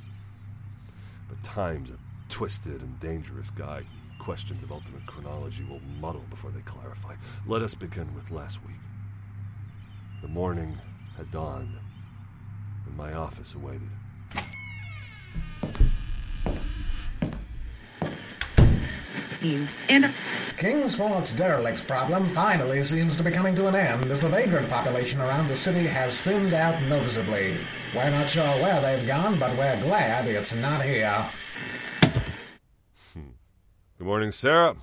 But 1.29 1.41
time's 1.41 1.89
a 1.89 1.97
twisted 2.27 2.81
and 2.81 2.99
dangerous 2.99 3.49
guide. 3.49 3.85
Questions 4.21 4.61
of 4.61 4.71
ultimate 4.71 5.03
chronology 5.07 5.63
will 5.63 5.81
muddle 5.99 6.23
before 6.29 6.51
they 6.51 6.61
clarify. 6.61 7.15
Let 7.47 7.63
us 7.63 7.73
begin 7.73 8.13
with 8.13 8.29
last 8.29 8.63
week. 8.67 8.75
The 10.21 10.27
morning 10.27 10.77
had 11.17 11.31
dawned, 11.31 11.75
and 12.85 12.95
my 12.95 13.13
office 13.13 13.55
awaited. 13.55 13.89
means. 19.41 19.69
And 19.89 20.13
Kingsport's 20.57 21.35
derelict 21.35 21.87
problem 21.87 22.29
finally 22.29 22.83
seems 22.83 23.15
to 23.17 23.23
be 23.23 23.31
coming 23.31 23.55
to 23.55 23.67
an 23.67 23.75
end 23.75 24.05
as 24.11 24.21
the 24.21 24.29
vagrant 24.29 24.69
population 24.69 25.19
around 25.19 25.47
the 25.47 25.55
city 25.55 25.87
has 25.87 26.21
thinned 26.21 26.53
out 26.53 26.81
noticeably. 26.83 27.57
We're 27.95 28.11
not 28.11 28.29
sure 28.29 28.61
where 28.61 28.81
they've 28.81 29.07
gone, 29.07 29.39
but 29.39 29.57
we're 29.57 29.81
glad 29.81 30.27
it's 30.27 30.53
not 30.53 30.83
here. 30.83 31.29
Good 34.01 34.07
morning, 34.07 34.31
Sarah. 34.31 34.77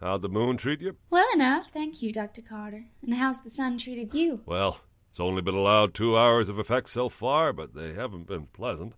How'd 0.00 0.22
the 0.22 0.28
moon 0.28 0.56
treat 0.56 0.80
you? 0.80 0.96
Well 1.08 1.28
enough, 1.32 1.70
thank 1.70 2.02
you, 2.02 2.12
Dr. 2.12 2.42
Carter. 2.42 2.86
And 3.00 3.14
how's 3.14 3.40
the 3.44 3.48
sun 3.48 3.78
treated 3.78 4.12
you? 4.12 4.40
Well, 4.44 4.80
it's 5.08 5.20
only 5.20 5.40
been 5.40 5.54
allowed 5.54 5.94
two 5.94 6.18
hours 6.18 6.48
of 6.48 6.58
effect 6.58 6.90
so 6.90 7.08
far, 7.08 7.52
but 7.52 7.76
they 7.76 7.92
haven't 7.92 8.26
been 8.26 8.46
pleasant. 8.46 8.94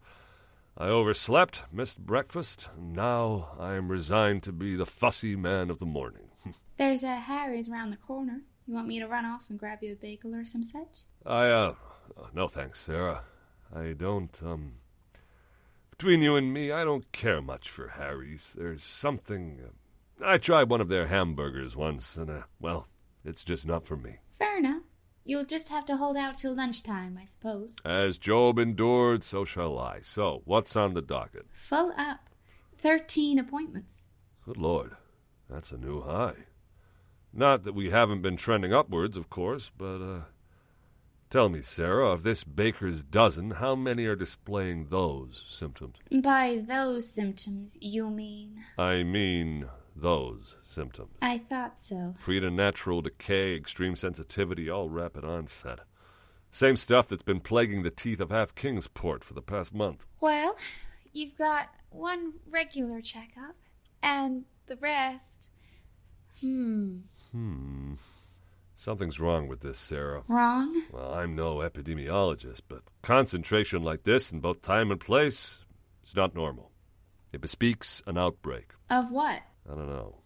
I 0.78 0.86
overslept, 0.86 1.64
missed 1.70 1.98
breakfast, 1.98 2.70
and 2.74 2.94
now 2.94 3.50
I 3.60 3.74
am 3.74 3.90
resigned 3.90 4.42
to 4.44 4.52
be 4.52 4.74
the 4.74 4.86
fussy 4.86 5.36
man 5.36 5.68
of 5.68 5.80
the 5.80 5.84
morning. 5.84 6.28
There's 6.78 7.02
a 7.02 7.16
Harry's 7.16 7.68
round 7.68 7.92
the 7.92 7.98
corner. 7.98 8.40
You 8.66 8.72
want 8.72 8.88
me 8.88 9.00
to 9.00 9.06
run 9.06 9.26
off 9.26 9.50
and 9.50 9.58
grab 9.58 9.80
you 9.82 9.92
a 9.92 9.96
bagel 9.96 10.34
or 10.34 10.46
some 10.46 10.64
such? 10.64 11.02
I, 11.26 11.48
uh, 11.50 11.74
no 12.32 12.48
thanks, 12.48 12.80
Sarah. 12.80 13.24
I 13.70 13.92
don't, 13.92 14.34
um, 14.42 14.76
between 16.02 16.20
you 16.20 16.34
and 16.34 16.52
me, 16.52 16.72
I 16.72 16.82
don't 16.82 17.12
care 17.12 17.40
much 17.40 17.70
for 17.70 17.86
Harry's. 17.86 18.56
There's 18.56 18.82
something. 18.82 19.60
Uh, 20.20 20.26
I 20.26 20.36
tried 20.36 20.68
one 20.68 20.80
of 20.80 20.88
their 20.88 21.06
hamburgers 21.06 21.76
once, 21.76 22.16
and, 22.16 22.28
uh, 22.28 22.42
well, 22.58 22.88
it's 23.24 23.44
just 23.44 23.64
not 23.64 23.86
for 23.86 23.96
me. 23.96 24.16
Fair 24.40 24.58
enough. 24.58 24.82
You'll 25.24 25.44
just 25.44 25.68
have 25.68 25.86
to 25.86 25.96
hold 25.96 26.16
out 26.16 26.34
till 26.34 26.56
lunchtime, 26.56 27.16
I 27.22 27.24
suppose. 27.24 27.76
As 27.84 28.18
Job 28.18 28.58
endured, 28.58 29.22
so 29.22 29.44
shall 29.44 29.78
I. 29.78 30.00
So, 30.02 30.42
what's 30.44 30.74
on 30.74 30.94
the 30.94 31.02
docket? 31.02 31.46
Full 31.52 31.92
up. 31.96 32.28
Thirteen 32.76 33.38
appointments. 33.38 34.02
Good 34.44 34.56
Lord, 34.56 34.96
that's 35.48 35.70
a 35.70 35.78
new 35.78 36.02
high. 36.02 36.46
Not 37.32 37.62
that 37.62 37.76
we 37.76 37.90
haven't 37.90 38.22
been 38.22 38.36
trending 38.36 38.72
upwards, 38.72 39.16
of 39.16 39.30
course, 39.30 39.70
but, 39.78 40.02
uh, 40.02 40.20
tell 41.32 41.48
me, 41.48 41.62
Sarah, 41.62 42.10
of 42.10 42.24
this 42.24 42.44
baker's 42.44 43.02
dozen, 43.02 43.52
how 43.52 43.74
many 43.74 44.04
are 44.04 44.14
displaying 44.14 44.88
those 44.90 45.44
symptoms? 45.48 45.96
By 46.12 46.62
those 46.68 47.08
symptoms, 47.08 47.78
you 47.80 48.10
mean? 48.10 48.62
I 48.76 49.02
mean 49.02 49.66
those 49.96 50.56
symptoms. 50.62 51.16
I 51.22 51.38
thought 51.38 51.80
so. 51.80 52.14
Preternatural 52.20 53.00
decay, 53.00 53.56
extreme 53.56 53.96
sensitivity, 53.96 54.68
all 54.68 54.90
rapid 54.90 55.24
onset. 55.24 55.80
Same 56.50 56.76
stuff 56.76 57.08
that's 57.08 57.22
been 57.22 57.40
plaguing 57.40 57.82
the 57.82 57.90
teeth 57.90 58.20
of 58.20 58.30
half 58.30 58.54
Kingsport 58.54 59.24
for 59.24 59.32
the 59.32 59.40
past 59.40 59.72
month. 59.72 60.06
Well, 60.20 60.58
you've 61.14 61.38
got 61.38 61.70
one 61.88 62.34
regular 62.46 63.00
checkup, 63.00 63.56
and 64.02 64.44
the 64.66 64.76
rest. 64.76 65.48
Hmm. 66.42 66.98
Hmm. 67.30 67.94
Something's 68.82 69.20
wrong 69.20 69.46
with 69.46 69.60
this, 69.60 69.78
Sarah. 69.78 70.24
Wrong? 70.26 70.82
Well, 70.90 71.14
I'm 71.14 71.36
no 71.36 71.58
epidemiologist, 71.58 72.62
but 72.68 72.82
concentration 73.00 73.84
like 73.84 74.02
this 74.02 74.32
in 74.32 74.40
both 74.40 74.60
time 74.60 74.90
and 74.90 74.98
place 74.98 75.60
is 76.04 76.16
not 76.16 76.34
normal. 76.34 76.72
It 77.32 77.40
bespeaks 77.40 78.02
an 78.08 78.18
outbreak. 78.18 78.72
Of 78.90 79.12
what? 79.12 79.42
I 79.70 79.76
don't 79.76 79.88
know. 79.88 80.16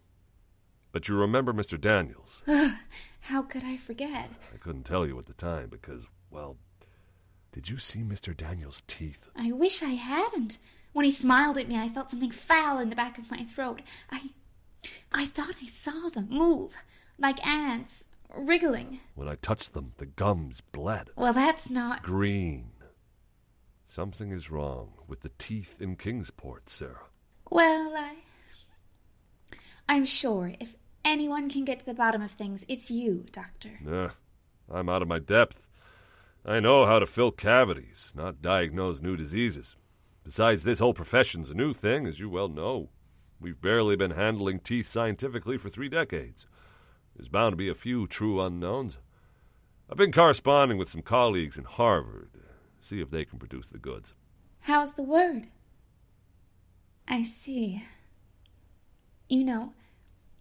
But 0.90 1.06
you 1.06 1.16
remember 1.16 1.52
Mr. 1.52 1.78
Daniels. 1.78 2.42
How 3.20 3.42
could 3.42 3.62
I 3.62 3.76
forget? 3.76 4.30
I 4.54 4.56
couldn't 4.56 4.84
tell 4.84 5.06
you 5.06 5.18
at 5.18 5.26
the 5.26 5.34
time 5.34 5.68
because, 5.68 6.06
well, 6.30 6.56
did 7.52 7.68
you 7.68 7.76
see 7.76 8.00
Mr. 8.00 8.34
Daniels' 8.34 8.82
teeth? 8.86 9.28
I 9.36 9.52
wish 9.52 9.82
I 9.82 9.96
hadn't. 9.96 10.56
When 10.94 11.04
he 11.04 11.10
smiled 11.10 11.58
at 11.58 11.68
me, 11.68 11.78
I 11.78 11.90
felt 11.90 12.10
something 12.10 12.30
foul 12.30 12.78
in 12.78 12.88
the 12.88 12.96
back 12.96 13.18
of 13.18 13.30
my 13.30 13.44
throat. 13.44 13.82
I. 14.10 14.30
I 15.12 15.26
thought 15.26 15.56
I 15.62 15.66
saw 15.66 16.08
them 16.08 16.28
move, 16.30 16.74
like 17.18 17.44
ants, 17.46 18.08
wriggling. 18.34 19.00
When 19.14 19.28
I 19.28 19.36
touched 19.36 19.72
them, 19.74 19.92
the 19.98 20.06
gums 20.06 20.60
bled. 20.60 21.10
Well, 21.16 21.32
that's 21.32 21.70
not. 21.70 22.02
Green. 22.02 22.70
Something 23.86 24.30
is 24.30 24.50
wrong 24.50 24.92
with 25.06 25.20
the 25.20 25.30
teeth 25.38 25.80
in 25.80 25.96
Kingsport, 25.96 26.68
Sarah. 26.68 27.06
Well, 27.50 27.94
I. 27.96 28.16
I'm 29.88 30.04
sure 30.04 30.54
if 30.60 30.76
anyone 31.04 31.48
can 31.48 31.64
get 31.64 31.80
to 31.80 31.86
the 31.86 31.94
bottom 31.94 32.20
of 32.20 32.32
things, 32.32 32.64
it's 32.68 32.90
you, 32.90 33.26
Doctor. 33.30 33.78
Nah, 33.80 34.10
I'm 34.70 34.88
out 34.88 35.02
of 35.02 35.08
my 35.08 35.20
depth. 35.20 35.68
I 36.44 36.60
know 36.60 36.86
how 36.86 36.98
to 36.98 37.06
fill 37.06 37.30
cavities, 37.30 38.12
not 38.14 38.42
diagnose 38.42 39.00
new 39.00 39.16
diseases. 39.16 39.76
Besides, 40.24 40.64
this 40.64 40.80
whole 40.80 40.94
profession's 40.94 41.50
a 41.50 41.54
new 41.54 41.72
thing, 41.72 42.06
as 42.06 42.18
you 42.18 42.28
well 42.28 42.48
know. 42.48 42.90
We've 43.40 43.60
barely 43.60 43.96
been 43.96 44.12
handling 44.12 44.60
teeth 44.60 44.88
scientifically 44.88 45.56
for 45.56 45.68
three 45.68 45.88
decades. 45.88 46.46
There's 47.16 47.28
bound 47.28 47.52
to 47.52 47.56
be 47.56 47.68
a 47.68 47.74
few 47.74 48.06
true 48.06 48.40
unknowns. 48.40 48.98
I've 49.90 49.96
been 49.96 50.12
corresponding 50.12 50.78
with 50.78 50.88
some 50.88 51.02
colleagues 51.02 51.56
in 51.56 51.64
Harvard. 51.64 52.28
See 52.80 53.00
if 53.00 53.10
they 53.10 53.24
can 53.24 53.38
produce 53.38 53.68
the 53.68 53.78
goods. 53.78 54.14
How's 54.60 54.94
the 54.94 55.02
word? 55.02 55.46
I 57.08 57.22
see. 57.22 57.84
You 59.28 59.44
know, 59.44 59.72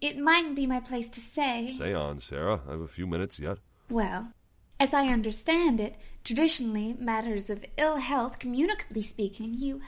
it 0.00 0.18
mightn't 0.18 0.56
be 0.56 0.66
my 0.66 0.80
place 0.80 1.08
to 1.10 1.20
say. 1.20 1.76
Say 1.78 1.94
on, 1.94 2.20
Sarah. 2.20 2.60
I 2.68 2.72
have 2.72 2.80
a 2.80 2.88
few 2.88 3.06
minutes 3.06 3.38
yet. 3.38 3.58
Well, 3.88 4.32
as 4.78 4.92
I 4.92 5.08
understand 5.08 5.80
it, 5.80 5.96
traditionally, 6.24 6.94
matters 6.98 7.48
of 7.48 7.64
ill 7.78 7.96
health, 7.96 8.38
communicably 8.38 9.02
speaking, 9.02 9.54
you 9.54 9.80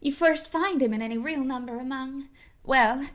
you 0.00 0.10
first 0.10 0.50
find 0.50 0.82
him 0.82 0.92
in 0.92 1.00
any 1.00 1.16
real 1.16 1.44
number 1.44 1.78
among 1.78 2.28
well, 2.64 3.06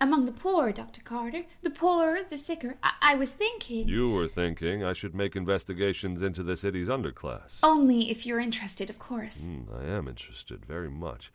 among 0.00 0.24
the 0.26 0.32
poor, 0.32 0.72
Dr. 0.72 1.00
Carter. 1.02 1.44
The 1.62 1.70
poorer, 1.70 2.20
the 2.28 2.38
sicker. 2.38 2.76
I, 2.82 2.92
I 3.02 3.14
was 3.14 3.32
thinking. 3.32 3.88
You 3.88 4.10
were 4.10 4.28
thinking 4.28 4.82
I 4.82 4.92
should 4.92 5.14
make 5.14 5.36
investigations 5.36 6.22
into 6.22 6.42
the 6.42 6.56
city's 6.56 6.88
underclass. 6.88 7.58
Only 7.62 8.10
if 8.10 8.26
you're 8.26 8.40
interested, 8.40 8.90
of 8.90 8.98
course. 8.98 9.42
Mm, 9.46 9.66
I 9.80 9.84
am 9.96 10.08
interested 10.08 10.66
very 10.66 10.90
much. 10.90 11.32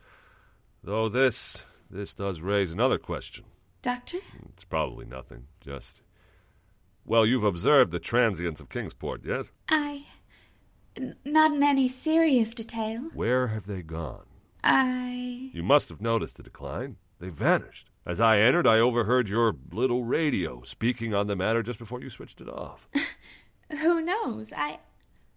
Though 0.83 1.09
this 1.09 1.63
this 1.89 2.13
does 2.13 2.41
raise 2.41 2.71
another 2.71 2.97
question. 2.97 3.45
Doctor? 3.81 4.17
It's 4.49 4.63
probably 4.63 5.05
nothing. 5.05 5.45
Just 5.61 6.01
well, 7.05 7.25
you've 7.25 7.45
observed 7.45 7.91
the 7.91 7.99
transients 7.99 8.59
of 8.59 8.67
Kingsport, 8.67 9.21
yes? 9.23 9.51
I. 9.69 10.05
N- 10.97 11.15
not 11.23 11.53
in 11.53 11.63
any 11.63 11.87
serious 11.87 12.53
detail. 12.53 13.09
Where 13.13 13.47
have 13.47 13.65
they 13.65 13.81
gone? 13.81 14.25
I. 14.61 15.49
You 15.53 15.63
must 15.63 15.87
have 15.87 16.01
noticed 16.01 16.35
the 16.35 16.43
decline. 16.43 16.97
They 17.19 17.29
vanished. 17.29 17.89
As 18.05 18.21
I 18.21 18.39
entered, 18.39 18.67
I 18.67 18.79
overheard 18.79 19.27
your 19.27 19.55
little 19.71 20.03
radio 20.05 20.61
speaking 20.63 21.13
on 21.13 21.27
the 21.27 21.35
matter 21.35 21.61
just 21.61 21.79
before 21.79 22.01
you 22.01 22.09
switched 22.09 22.39
it 22.39 22.47
off. 22.49 22.87
Who 23.81 24.01
knows? 24.01 24.53
I. 24.55 24.79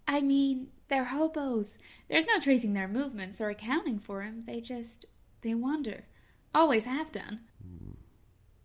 I 0.07 0.21
mean, 0.21 0.69
they're 0.89 1.05
hobos. 1.05 1.79
There's 2.09 2.27
no 2.27 2.41
tracing 2.41 2.75
their 2.75 2.89
movements 2.89 3.41
or 3.41 3.49
accounting 3.49 3.99
for 3.99 4.23
them. 4.25 4.45
They 4.47 4.61
just. 4.61 5.07
they 5.43 5.55
wander. 5.55 6.05
Always 6.55 6.85
have 6.85 7.13
done. 7.13 7.41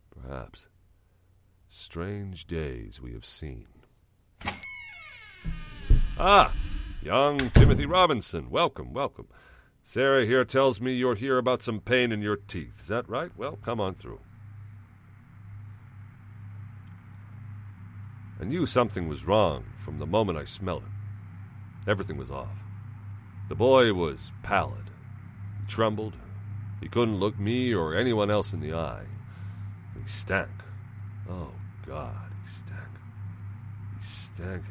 Perhaps. 0.10 0.66
Strange 1.70 2.48
days 2.48 3.02
we 3.02 3.14
have 3.14 3.26
seen. 3.26 3.68
Ah, 6.18 6.54
young 7.02 7.38
Timothy 7.38 7.86
Robinson. 7.86 8.50
Welcome, 8.50 8.94
welcome. 8.94 9.28
Sarah 9.88 10.26
here 10.26 10.44
tells 10.44 10.82
me 10.82 10.94
you're 10.94 11.14
here 11.14 11.38
about 11.38 11.62
some 11.62 11.80
pain 11.80 12.12
in 12.12 12.20
your 12.20 12.38
teeth. 12.38 12.82
Is 12.82 12.88
that 12.88 13.08
right? 13.08 13.32
Well, 13.38 13.60
come 13.64 13.80
on 13.80 13.94
through. 13.94 14.20
I 18.42 18.46
knew 18.46 18.66
something 18.66 19.08
was 19.08 19.26
wrong 19.26 19.64
from 19.78 20.00
the 20.00 20.08
moment 20.08 20.40
I 20.40 20.44
smelled 20.44 20.82
it. 20.84 21.90
Everything 21.90 22.18
was 22.18 22.32
off. 22.32 22.58
The 23.48 23.54
boy 23.54 23.94
was 23.94 24.32
pallid. 24.42 24.90
He 25.62 25.68
trembled. 25.68 26.16
He 26.82 26.90
couldn't 26.90 27.20
look 27.20 27.38
me 27.38 27.72
or 27.72 27.96
anyone 27.96 28.32
else 28.32 28.54
in 28.54 28.62
the 28.62 28.74
eye. 28.74 29.06
He 30.02 30.10
stank. 30.10 30.50
Oh, 31.30 31.52
God, 31.86 32.32
he 32.44 32.50
stank. 32.50 32.90
He 34.00 34.04
stank. 34.04 34.64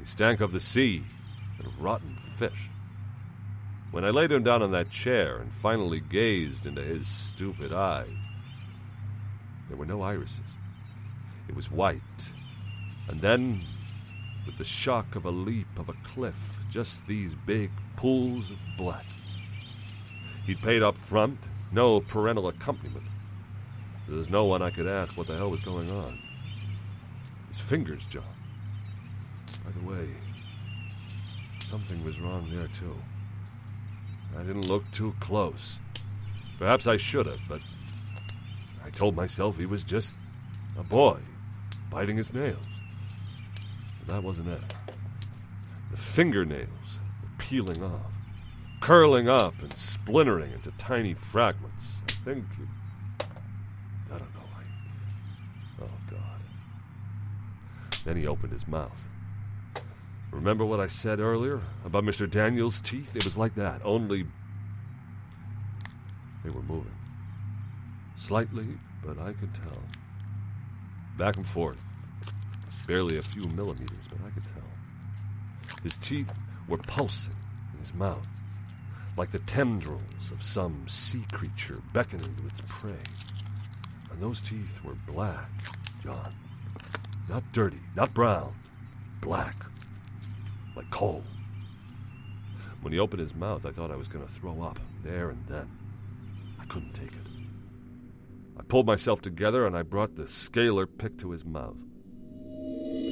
He 0.00 0.04
stank 0.04 0.40
of 0.40 0.50
the 0.50 0.60
sea 0.60 1.04
and 1.60 1.72
rotten 1.78 2.18
fish. 2.36 2.68
When 3.96 4.04
I 4.04 4.10
laid 4.10 4.30
him 4.30 4.42
down 4.42 4.60
on 4.60 4.72
that 4.72 4.90
chair 4.90 5.38
and 5.38 5.50
finally 5.50 6.00
gazed 6.00 6.66
into 6.66 6.82
his 6.82 7.08
stupid 7.08 7.72
eyes, 7.72 8.12
there 9.68 9.78
were 9.78 9.86
no 9.86 10.02
irises. 10.02 10.50
It 11.48 11.56
was 11.56 11.70
white. 11.70 12.02
And 13.08 13.22
then, 13.22 13.64
with 14.44 14.58
the 14.58 14.64
shock 14.64 15.16
of 15.16 15.24
a 15.24 15.30
leap 15.30 15.78
of 15.78 15.88
a 15.88 15.94
cliff, 16.04 16.58
just 16.68 17.06
these 17.06 17.34
big 17.34 17.70
pools 17.96 18.50
of 18.50 18.58
blood. 18.76 19.06
He'd 20.44 20.60
paid 20.60 20.82
up 20.82 20.98
front, 20.98 21.48
no 21.72 22.00
parental 22.00 22.48
accompaniment. 22.48 23.06
So 24.06 24.16
there's 24.16 24.28
no 24.28 24.44
one 24.44 24.60
I 24.60 24.68
could 24.68 24.86
ask 24.86 25.16
what 25.16 25.26
the 25.26 25.38
hell 25.38 25.50
was 25.50 25.62
going 25.62 25.90
on. 25.90 26.20
His 27.48 27.60
fingers, 27.60 28.04
John. 28.10 28.24
By 29.64 29.70
the 29.70 29.88
way, 29.88 30.10
something 31.60 32.04
was 32.04 32.20
wrong 32.20 32.50
there, 32.52 32.68
too. 32.68 32.94
I 34.38 34.42
didn't 34.42 34.68
look 34.68 34.90
too 34.92 35.14
close. 35.20 35.78
Perhaps 36.58 36.86
I 36.86 36.96
should 36.96 37.26
have, 37.26 37.40
but 37.48 37.60
I 38.84 38.90
told 38.90 39.16
myself 39.16 39.58
he 39.58 39.66
was 39.66 39.82
just 39.82 40.12
a 40.78 40.82
boy 40.82 41.18
biting 41.90 42.16
his 42.16 42.32
nails. 42.32 42.66
But 44.00 44.14
that 44.14 44.22
wasn't 44.22 44.48
it. 44.48 44.74
The 45.90 45.96
fingernails 45.96 46.98
were 47.22 47.28
peeling 47.38 47.82
off, 47.82 48.12
curling 48.80 49.28
up 49.28 49.60
and 49.62 49.72
splintering 49.76 50.52
into 50.52 50.70
tiny 50.78 51.14
fragments. 51.14 51.84
I 52.08 52.12
think. 52.24 52.44
I 53.20 54.18
don't 54.18 54.34
know. 54.34 54.48
I, 54.56 55.82
oh, 55.82 55.90
God. 56.10 56.40
Then 58.04 58.16
he 58.16 58.26
opened 58.26 58.52
his 58.52 58.68
mouth. 58.68 59.04
Remember 60.32 60.64
what 60.64 60.80
I 60.80 60.86
said 60.86 61.20
earlier 61.20 61.60
about 61.84 62.04
Mr. 62.04 62.30
Daniels' 62.30 62.80
teeth? 62.80 63.16
It 63.16 63.24
was 63.24 63.36
like 63.36 63.54
that, 63.54 63.80
only 63.84 64.26
they 66.46 66.54
were 66.54 66.62
moving. 66.62 66.94
Slightly, 68.16 68.66
but 69.04 69.18
I 69.18 69.32
could 69.32 69.52
tell. 69.54 69.82
Back 71.18 71.36
and 71.36 71.46
forth. 71.46 71.80
Barely 72.86 73.18
a 73.18 73.22
few 73.22 73.48
millimeters, 73.48 74.06
but 74.08 74.18
I 74.24 74.30
could 74.30 74.44
tell. 74.44 75.76
His 75.82 75.96
teeth 75.96 76.32
were 76.68 76.78
pulsing 76.78 77.34
in 77.72 77.80
his 77.80 77.94
mouth, 77.94 78.26
like 79.16 79.32
the 79.32 79.40
tendrils 79.40 80.30
of 80.30 80.42
some 80.42 80.86
sea 80.86 81.24
creature 81.32 81.80
beckoning 81.92 82.34
to 82.36 82.46
its 82.46 82.62
prey. 82.68 82.92
And 84.12 84.22
those 84.22 84.40
teeth 84.40 84.80
were 84.84 84.94
black, 85.06 85.48
John. 86.02 86.32
Not 87.28 87.42
dirty, 87.52 87.80
not 87.96 88.14
brown. 88.14 88.54
Black. 89.20 89.56
Like 90.76 90.90
coal. 90.90 91.24
When 92.82 92.92
he 92.92 92.98
opened 92.98 93.20
his 93.20 93.34
mouth, 93.34 93.66
I 93.66 93.72
thought 93.72 93.90
I 93.90 93.96
was 93.96 94.06
going 94.06 94.24
to 94.24 94.32
throw 94.32 94.62
up, 94.62 94.78
there 95.02 95.30
and 95.30 95.44
then. 95.48 95.68
I 96.60 96.64
couldn't 96.66 96.92
take 96.92 97.08
it. 97.08 97.26
I 98.58 98.62
pulled 98.62 98.86
myself 98.86 99.20
together 99.20 99.66
and 99.66 99.76
I 99.76 99.82
brought 99.82 100.14
the 100.14 100.28
scaler 100.28 100.86
pick 100.86 101.18
to 101.18 101.30
his 101.30 101.44
mouth. 101.44 101.76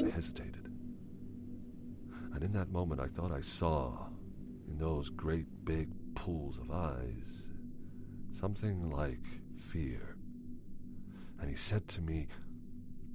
I 0.05 0.11
hesitated. 0.11 0.69
And 2.35 2.43
in 2.43 2.53
that 2.53 2.71
moment, 2.71 3.01
I 3.01 3.09
thought 3.09 3.33
I 3.33 3.41
saw, 3.41 4.07
in 4.69 4.79
those 4.79 5.09
great 5.09 5.47
big 5.65 5.89
pools 6.15 6.59
of 6.59 6.71
eyes, 6.71 7.27
something 8.33 8.91
like 8.91 9.25
fear. 9.71 10.17
And 11.41 11.49
he 11.49 11.57
said 11.57 11.89
to 11.89 12.01
me, 12.01 12.27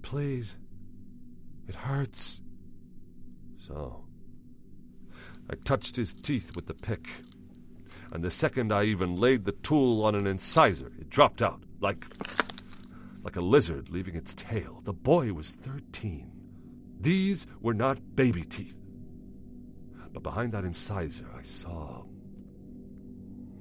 Please, 0.02 0.56
it 1.68 1.76
hurts. 1.76 2.42
So, 3.58 4.06
I 5.50 5.56
touched 5.56 5.96
his 5.96 6.14
teeth 6.14 6.56
with 6.56 6.68
the 6.68 6.74
pick, 6.74 7.08
and 8.12 8.24
the 8.24 8.32
second 8.32 8.72
I 8.72 8.84
even 8.84 9.16
laid 9.16 9.46
the 9.46 9.52
tool 9.52 10.04
on 10.04 10.16
an 10.16 10.28
incisor, 10.28 10.92
it 11.00 11.10
dropped 11.10 11.42
out 11.42 11.64
like 11.80 12.06
like 13.24 13.36
a 13.36 13.42
lizard 13.42 13.90
leaving 13.90 14.16
its 14.16 14.34
tail. 14.34 14.82
The 14.86 14.94
boy 14.94 15.34
was 15.34 15.52
13. 15.52 16.32
These 17.00 17.48
were 17.62 17.74
not 17.74 18.16
baby 18.16 18.44
teeth. 18.44 18.78
But 20.14 20.24
behind 20.24 20.54
that 20.54 20.66
incisor, 20.66 21.28
I 21.38 21.42
saw. 21.42 22.04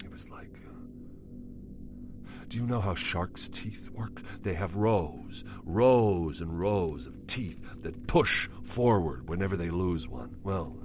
It 0.04 0.10
was 0.10 0.28
like. 0.30 0.60
Uh, 0.66 2.36
do 2.48 2.56
you 2.56 2.66
know 2.66 2.80
how 2.80 2.94
sharks' 2.94 3.48
teeth 3.48 3.90
work? 3.90 4.22
They 4.42 4.54
have 4.54 4.76
rows, 4.76 5.44
rows 5.64 6.40
and 6.40 6.62
rows 6.62 7.06
of 7.06 7.26
teeth 7.26 7.60
that 7.82 8.06
push 8.06 8.48
forward 8.62 9.28
whenever 9.28 9.56
they 9.56 9.70
lose 9.70 10.08
one. 10.08 10.36
Well, 10.42 10.76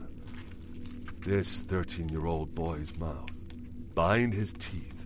this 1.23 1.61
13 1.61 2.09
year 2.09 2.25
old 2.25 2.53
boy's 2.53 2.95
mouth, 2.97 3.31
bind 3.95 4.33
his 4.33 4.51
teeth, 4.53 5.05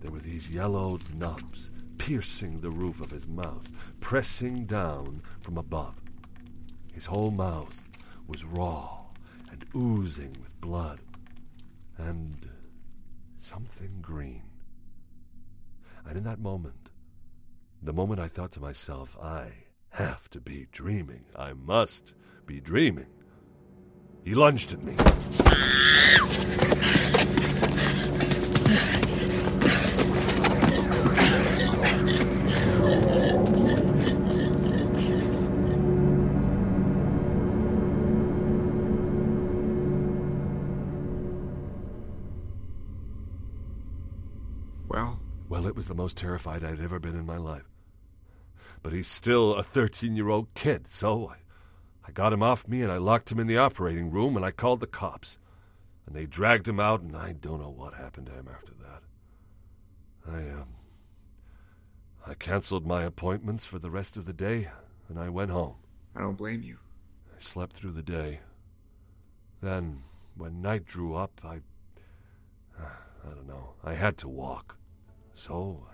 there 0.00 0.12
were 0.12 0.18
these 0.18 0.50
yellowed 0.50 1.02
knobs 1.14 1.70
piercing 1.96 2.60
the 2.60 2.70
roof 2.70 3.00
of 3.00 3.12
his 3.12 3.28
mouth, 3.28 3.70
pressing 4.00 4.64
down 4.66 5.22
from 5.40 5.56
above. 5.56 6.00
His 6.92 7.06
whole 7.06 7.30
mouth 7.30 7.84
was 8.26 8.44
raw 8.44 9.04
and 9.52 9.64
oozing 9.76 10.36
with 10.40 10.60
blood 10.60 10.98
and 11.96 12.48
something 13.38 13.98
green. 14.02 14.42
And 16.04 16.16
in 16.16 16.24
that 16.24 16.40
moment, 16.40 16.90
the 17.80 17.92
moment 17.92 18.20
I 18.20 18.26
thought 18.26 18.50
to 18.52 18.60
myself, 18.60 19.16
I 19.22 19.52
have 19.90 20.28
to 20.30 20.40
be 20.40 20.66
dreaming, 20.72 21.26
I 21.36 21.52
must 21.52 22.14
be 22.44 22.60
dreaming, 22.60 23.21
he 24.24 24.34
lunged 24.34 24.72
at 24.72 24.82
me. 24.82 24.94
Well, 44.88 45.20
Well, 45.48 45.66
it 45.66 45.74
was 45.76 45.86
the 45.86 45.94
most 45.94 46.16
terrified 46.16 46.64
I'd 46.64 46.80
ever 46.80 46.98
been 46.98 47.16
in 47.16 47.26
my 47.26 47.36
life. 47.36 47.68
But 48.82 48.92
he's 48.92 49.06
still 49.06 49.54
a 49.54 49.62
13 49.62 50.16
year 50.16 50.28
old 50.28 50.52
kid, 50.54 50.86
so 50.88 51.28
I, 51.28 51.36
I 52.06 52.10
got 52.10 52.32
him 52.32 52.42
off 52.42 52.68
me 52.68 52.82
and 52.82 52.90
I 52.90 52.96
locked 52.96 53.30
him 53.30 53.38
in 53.38 53.46
the 53.46 53.58
operating 53.58 54.10
room 54.10 54.36
and 54.36 54.44
I 54.44 54.50
called 54.50 54.80
the 54.80 54.86
cops. 54.86 55.38
And 56.06 56.16
they 56.16 56.26
dragged 56.26 56.66
him 56.66 56.80
out, 56.80 57.00
and 57.00 57.16
I 57.16 57.32
don't 57.32 57.60
know 57.60 57.70
what 57.70 57.94
happened 57.94 58.26
to 58.26 58.32
him 58.32 58.48
after 58.52 58.72
that. 58.74 59.02
I, 60.28 60.38
um. 60.60 60.68
I 62.26 62.34
canceled 62.34 62.86
my 62.86 63.02
appointments 63.02 63.66
for 63.66 63.78
the 63.78 63.90
rest 63.90 64.16
of 64.16 64.24
the 64.24 64.32
day, 64.32 64.68
and 65.08 65.18
I 65.18 65.28
went 65.28 65.50
home. 65.50 65.76
I 66.14 66.20
don't 66.20 66.36
blame 66.36 66.62
you. 66.62 66.78
I 67.34 67.40
slept 67.40 67.72
through 67.72 67.92
the 67.92 68.02
day. 68.02 68.40
Then, 69.60 70.02
when 70.36 70.60
night 70.60 70.84
drew 70.84 71.14
up, 71.14 71.40
I. 71.44 71.60
I 72.80 73.28
don't 73.34 73.46
know. 73.46 73.74
I 73.84 73.94
had 73.94 74.18
to 74.18 74.28
walk. 74.28 74.76
So 75.34 75.86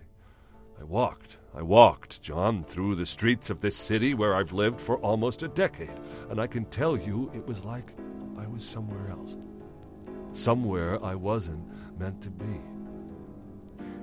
I, 0.81 0.85
walked. 0.85 1.39
I 1.55 1.63
walked, 1.63 2.23
John, 2.23 2.63
through 2.65 2.95
the 2.95 3.07
streets 3.07 3.51
of 3.51 3.61
this 3.61 3.77
city 3.77 4.15
where 4.15 4.35
I've 4.35 4.53
lived 4.53 4.81
for 4.81 4.99
almost 4.99 5.43
a 5.43 5.49
decade. 5.49 5.99
And 6.31 6.41
I 6.41 6.47
can 6.47 6.65
tell 6.67 6.97
you 6.97 7.31
it 7.35 7.47
was 7.47 7.65
like 7.65 7.93
I 8.39 8.47
was 8.47 8.65
somewhere 8.65 9.11
else. 9.11 9.37
Somewhere 10.33 11.05
I 11.05 11.15
wasn't 11.15 11.65
meant 11.99 12.23
to 12.23 12.31
be. 12.31 12.61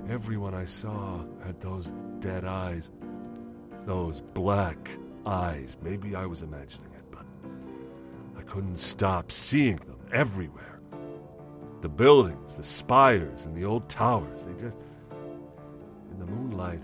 Everyone 0.09 0.53
I 0.53 0.65
saw 0.65 1.19
had 1.45 1.59
those 1.61 1.93
dead 2.19 2.45
eyes. 2.45 2.91
Those 3.85 4.21
black 4.21 4.89
eyes. 5.25 5.77
Maybe 5.81 6.15
I 6.15 6.25
was 6.25 6.41
imagining 6.41 6.91
it, 6.93 7.11
but 7.11 7.25
I 8.37 8.41
couldn't 8.43 8.77
stop 8.79 9.31
seeing 9.31 9.77
them 9.77 9.99
everywhere. 10.11 10.79
The 11.81 11.89
buildings, 11.89 12.55
the 12.55 12.63
spires, 12.63 13.45
and 13.45 13.55
the 13.55 13.65
old 13.65 13.87
towers, 13.89 14.43
they 14.43 14.53
just. 14.61 14.77
Moonlight, 16.55 16.81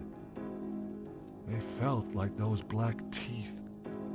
they 1.47 1.59
felt 1.59 2.13
like 2.13 2.35
those 2.35 2.61
black 2.61 2.97
teeth 3.11 3.55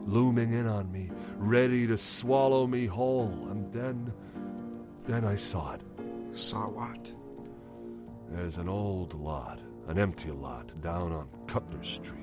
looming 0.07 0.53
in 0.53 0.67
on 0.67 0.93
me, 0.93 1.11
ready 1.37 1.87
to 1.87 1.97
swallow 1.97 2.67
me 2.67 2.87
whole. 2.87 3.49
And 3.51 3.73
then. 3.73 4.13
Then 5.07 5.25
I 5.25 5.37
saw 5.37 5.75
it. 5.75 5.83
Saw 6.33 6.69
what? 6.69 7.13
There's 8.31 8.59
an 8.59 8.69
old 8.69 9.15
lot, 9.15 9.61
an 9.89 9.99
empty 9.99 10.31
lot, 10.31 10.79
down 10.81 11.13
on 11.13 11.29
Cutler 11.47 11.83
Street. 11.83 12.23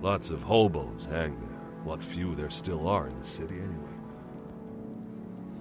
Lots 0.00 0.30
of 0.30 0.42
hobos 0.42 1.06
hang 1.10 1.38
there. 1.40 1.58
What 1.84 2.02
few 2.02 2.34
there 2.34 2.50
still 2.50 2.88
are 2.88 3.08
in 3.08 3.18
the 3.18 3.24
city, 3.24 3.56
anyway. 3.56 3.98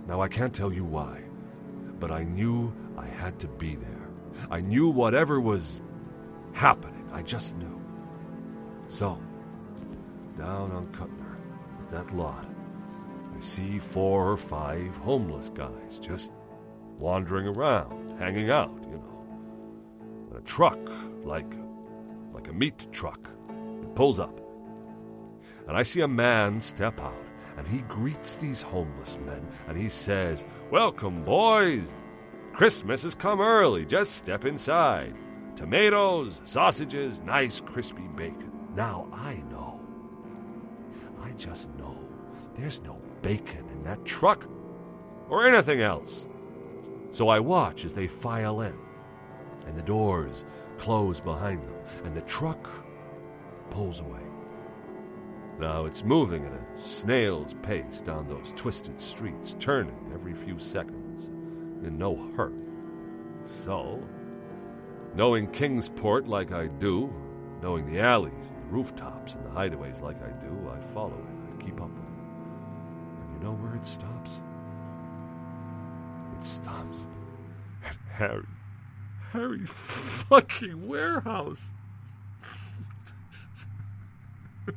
Now, 0.08 0.22
I 0.22 0.28
can't 0.28 0.54
tell 0.54 0.72
you 0.72 0.86
why, 0.86 1.24
but 2.00 2.12
I 2.12 2.24
knew 2.24 2.74
I 2.98 3.06
had 3.06 3.40
to 3.40 3.48
be 3.48 3.76
there. 3.76 4.10
I 4.52 4.62
knew 4.62 4.88
whatever 4.90 5.42
was 5.42 5.82
happening. 6.54 7.10
I 7.12 7.22
just 7.22 7.56
knew. 7.56 7.82
So, 8.88 9.20
down 10.38 10.72
on 10.72 10.88
Cutler, 10.94 11.38
at 11.80 11.92
that 11.92 12.16
lot, 12.16 12.48
I 13.36 13.40
see 13.40 13.80
four 13.80 14.32
or 14.32 14.38
five 14.38 14.96
homeless 14.98 15.50
guys 15.50 16.00
just 16.00 16.32
wandering 16.98 17.48
around, 17.48 18.20
hanging 18.20 18.50
out, 18.50 18.78
you 18.90 18.98
know. 18.98 19.28
And 20.30 20.38
a 20.38 20.42
truck, 20.42 20.80
like 21.24 21.52
like 22.34 22.48
a 22.48 22.54
meat 22.54 22.88
truck, 22.92 23.30
it 23.82 23.96
pulls 23.96 24.20
up. 24.20 24.40
And 25.68 25.78
I 25.78 25.84
see 25.84 26.02
a 26.02 26.08
man 26.08 26.62
step 26.62 27.00
out, 27.00 27.26
and 27.58 27.68
he 27.68 27.80
greets 27.82 28.36
these 28.36 28.62
homeless 28.62 29.18
men, 29.26 29.46
and 29.68 29.78
he 29.78 29.90
says, 29.90 30.44
Welcome, 30.72 31.24
boys. 31.24 31.92
Christmas 32.54 33.04
has 33.04 33.16
come 33.16 33.40
early. 33.40 33.86
Just 33.86 34.16
step 34.16 34.46
inside. 34.46 35.16
Tomatoes, 35.60 36.40
sausages, 36.46 37.20
nice 37.20 37.60
crispy 37.60 38.08
bacon. 38.16 38.50
Now 38.78 39.10
I 39.12 39.44
know. 39.52 39.78
I 41.22 41.32
just 41.32 41.68
know 41.76 41.98
there's 42.56 42.82
no 42.82 42.94
bacon 43.22 43.68
in 43.74 43.84
that 43.84 44.06
truck 44.06 44.48
or 45.30 45.46
anything 45.46 45.82
else. 45.82 46.30
So 47.12 47.28
I 47.28 47.42
watch 47.42 47.84
as 47.84 47.94
they 47.94 48.08
file 48.08 48.62
in. 48.62 48.74
and 49.68 49.78
the 49.78 49.84
doors 49.84 50.46
close 50.78 51.20
behind 51.20 51.62
them, 51.62 51.76
and 52.06 52.16
the 52.16 52.22
truck 52.22 52.70
pulls 53.70 54.00
away. 54.00 54.22
Now 55.60 55.86
it's 55.86 56.04
moving 56.04 56.46
at 56.46 56.54
a 56.54 56.80
snail's 56.80 57.54
pace 57.62 58.02
down 58.02 58.28
those 58.28 58.54
twisted 58.56 59.00
streets, 59.02 59.56
turning 59.60 60.12
every 60.14 60.34
few 60.34 60.58
seconds, 60.58 61.26
in 61.86 61.98
no 61.98 62.32
hurry. 62.36 62.54
So, 63.44 64.02
knowing 65.16 65.48
Kingsport 65.52 66.28
like 66.28 66.52
I 66.52 66.68
do, 66.68 67.14
knowing 67.62 67.92
the 67.92 68.00
alleys 68.00 68.34
the 68.48 68.76
rooftops 68.76 69.36
and 69.36 69.46
the 69.46 69.50
hideaways 69.50 70.02
like 70.02 70.18
I 70.24 70.30
do, 70.42 70.70
I 70.70 70.80
follow 70.94 71.18
it, 71.18 71.54
I 71.60 71.64
keep 71.64 71.82
up 71.82 71.90
with 71.90 72.04
it. 72.04 73.22
And 73.22 73.34
you 73.34 73.40
know 73.44 73.54
where 73.56 73.76
it 73.76 73.86
stops? 73.86 74.42
It 76.38 76.44
stops 76.46 77.08
at 77.86 77.98
Harry's. 78.14 78.46
Harry's 79.32 79.70
fucking 79.70 80.88
warehouse. 80.88 81.62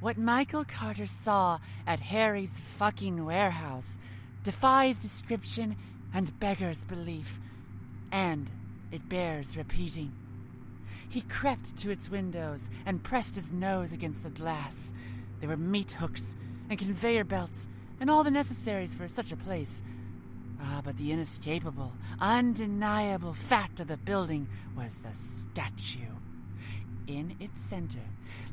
What 0.00 0.16
Michael 0.16 0.64
Carter 0.64 1.04
saw 1.04 1.58
at 1.86 2.00
Harry's 2.00 2.58
fucking 2.58 3.22
warehouse 3.26 3.98
defies 4.42 4.98
description 4.98 5.76
and 6.14 6.38
beggars 6.40 6.84
belief, 6.84 7.38
and 8.10 8.50
it 8.92 9.08
bears 9.08 9.56
repeating. 9.56 10.12
He 11.08 11.22
crept 11.22 11.76
to 11.78 11.90
its 11.90 12.08
windows 12.08 12.68
and 12.86 13.02
pressed 13.02 13.34
his 13.34 13.52
nose 13.52 13.92
against 13.92 14.22
the 14.22 14.30
glass. 14.30 14.92
There 15.40 15.48
were 15.48 15.56
meat 15.56 15.92
hooks 15.92 16.36
and 16.68 16.78
conveyor 16.78 17.24
belts 17.24 17.68
and 17.98 18.08
all 18.08 18.24
the 18.24 18.30
necessaries 18.30 18.94
for 18.94 19.08
such 19.08 19.32
a 19.32 19.36
place. 19.36 19.82
Ah, 20.62 20.80
but 20.84 20.96
the 20.96 21.10
inescapable, 21.10 21.92
undeniable 22.20 23.34
fact 23.34 23.80
of 23.80 23.88
the 23.88 23.96
building 23.96 24.48
was 24.76 25.00
the 25.00 25.12
statue. 25.12 26.14
In 27.06 27.34
its 27.40 27.60
center, 27.60 28.04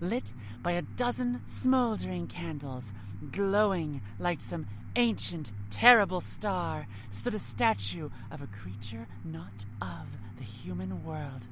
lit 0.01 0.33
by 0.63 0.71
a 0.71 0.81
dozen 0.81 1.41
smoldering 1.45 2.27
candles, 2.27 2.93
glowing 3.31 4.01
like 4.17 4.41
some 4.41 4.65
ancient, 4.95 5.51
terrible 5.69 6.21
star, 6.21 6.87
stood 7.09 7.35
a 7.35 7.39
statue 7.39 8.09
of 8.31 8.41
a 8.41 8.47
creature 8.47 9.07
not 9.23 9.65
of 9.79 10.07
the 10.37 10.43
human 10.43 11.03
world. 11.03 11.47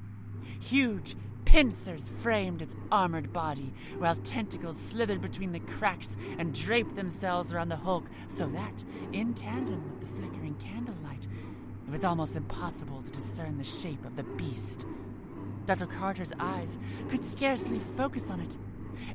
Huge 0.60 1.16
pincers 1.44 2.08
framed 2.08 2.60
its 2.60 2.76
armored 2.90 3.32
body, 3.32 3.72
while 3.98 4.16
tentacles 4.16 4.78
slithered 4.78 5.20
between 5.20 5.52
the 5.52 5.60
cracks 5.60 6.16
and 6.38 6.54
draped 6.54 6.96
themselves 6.96 7.52
around 7.52 7.68
the 7.68 7.76
Hulk, 7.76 8.04
so 8.28 8.46
that, 8.48 8.84
in 9.12 9.34
tandem 9.34 9.82
with 9.90 10.00
the 10.00 10.20
flickering 10.20 10.54
candlelight, 10.56 11.26
it 11.86 11.90
was 11.90 12.04
almost 12.04 12.36
impossible 12.36 13.02
to 13.02 13.10
discern 13.10 13.58
the 13.58 13.64
shape 13.64 14.04
of 14.04 14.16
the 14.16 14.24
beast. 14.24 14.86
Dr. 15.66 15.86
Carter's 15.86 16.32
eyes 16.38 16.78
could 17.08 17.24
scarcely 17.24 17.78
focus 17.78 18.30
on 18.30 18.40
it. 18.40 18.56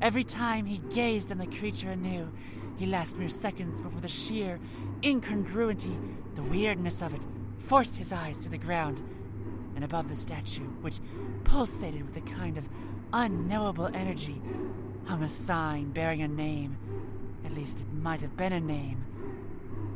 Every 0.01 0.23
time 0.23 0.65
he 0.65 0.77
gazed 0.77 1.31
on 1.31 1.37
the 1.37 1.47
creature 1.47 1.91
anew, 1.91 2.31
he 2.77 2.85
lost 2.85 3.17
mere 3.17 3.29
seconds 3.29 3.81
before 3.81 4.01
the 4.01 4.07
sheer 4.07 4.59
incongruity, 5.03 5.97
the 6.35 6.43
weirdness 6.43 7.01
of 7.01 7.13
it, 7.13 7.25
forced 7.59 7.97
his 7.97 8.11
eyes 8.11 8.39
to 8.39 8.49
the 8.49 8.57
ground. 8.57 9.03
And 9.81 9.91
above 9.91 10.09
the 10.09 10.15
statue, 10.15 10.67
which 10.81 10.99
pulsated 11.43 12.05
with 12.05 12.15
a 12.15 12.21
kind 12.21 12.55
of 12.55 12.69
unknowable 13.13 13.89
energy, 13.95 14.39
hung 15.05 15.23
a 15.23 15.27
sign 15.27 15.89
bearing 15.89 16.21
a 16.21 16.27
name. 16.27 16.77
At 17.43 17.55
least 17.55 17.81
it 17.81 17.91
might 17.91 18.21
have 18.21 18.37
been 18.37 18.53
a 18.53 18.59
name. 18.59 19.03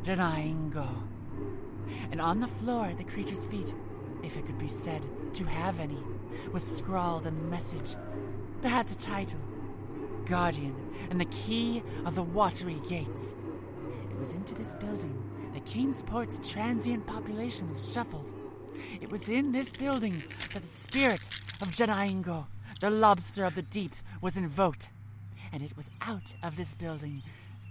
Janaingo. 0.01 0.89
And 2.09 2.19
on 2.19 2.39
the 2.39 2.47
floor 2.47 2.87
at 2.87 2.97
the 2.97 3.03
creature's 3.03 3.45
feet, 3.45 3.75
if 4.23 4.37
it 4.37 4.47
could 4.47 4.57
be 4.57 4.67
said 4.67 5.05
to 5.35 5.43
have 5.43 5.79
any, 5.79 5.99
was 6.51 6.63
scrawled 6.63 7.27
a 7.27 7.31
message, 7.31 7.95
perhaps 8.63 8.95
a 8.95 8.97
title 8.97 9.39
Guardian 10.25 10.75
and 11.11 11.21
the 11.21 11.25
key 11.25 11.83
of 12.05 12.15
the 12.15 12.23
watery 12.23 12.81
gates. 12.89 13.35
It 14.09 14.17
was 14.17 14.33
into 14.33 14.55
this 14.55 14.73
building 14.73 15.21
that 15.53 15.63
Kingsport's 15.65 16.51
transient 16.51 17.05
population 17.05 17.67
was 17.67 17.93
shuffled. 17.93 18.33
It 19.01 19.11
was 19.11 19.27
in 19.29 19.51
this 19.51 19.71
building 19.71 20.23
that 20.53 20.61
the 20.61 20.67
spirit 20.67 21.29
of 21.61 21.69
Janaingo, 21.71 22.45
the 22.79 22.89
lobster 22.89 23.45
of 23.45 23.55
the 23.55 23.61
deep, 23.61 23.93
was 24.21 24.37
invoked. 24.37 24.89
And 25.51 25.63
it 25.63 25.75
was 25.77 25.89
out 26.01 26.33
of 26.43 26.55
this 26.57 26.75
building 26.75 27.23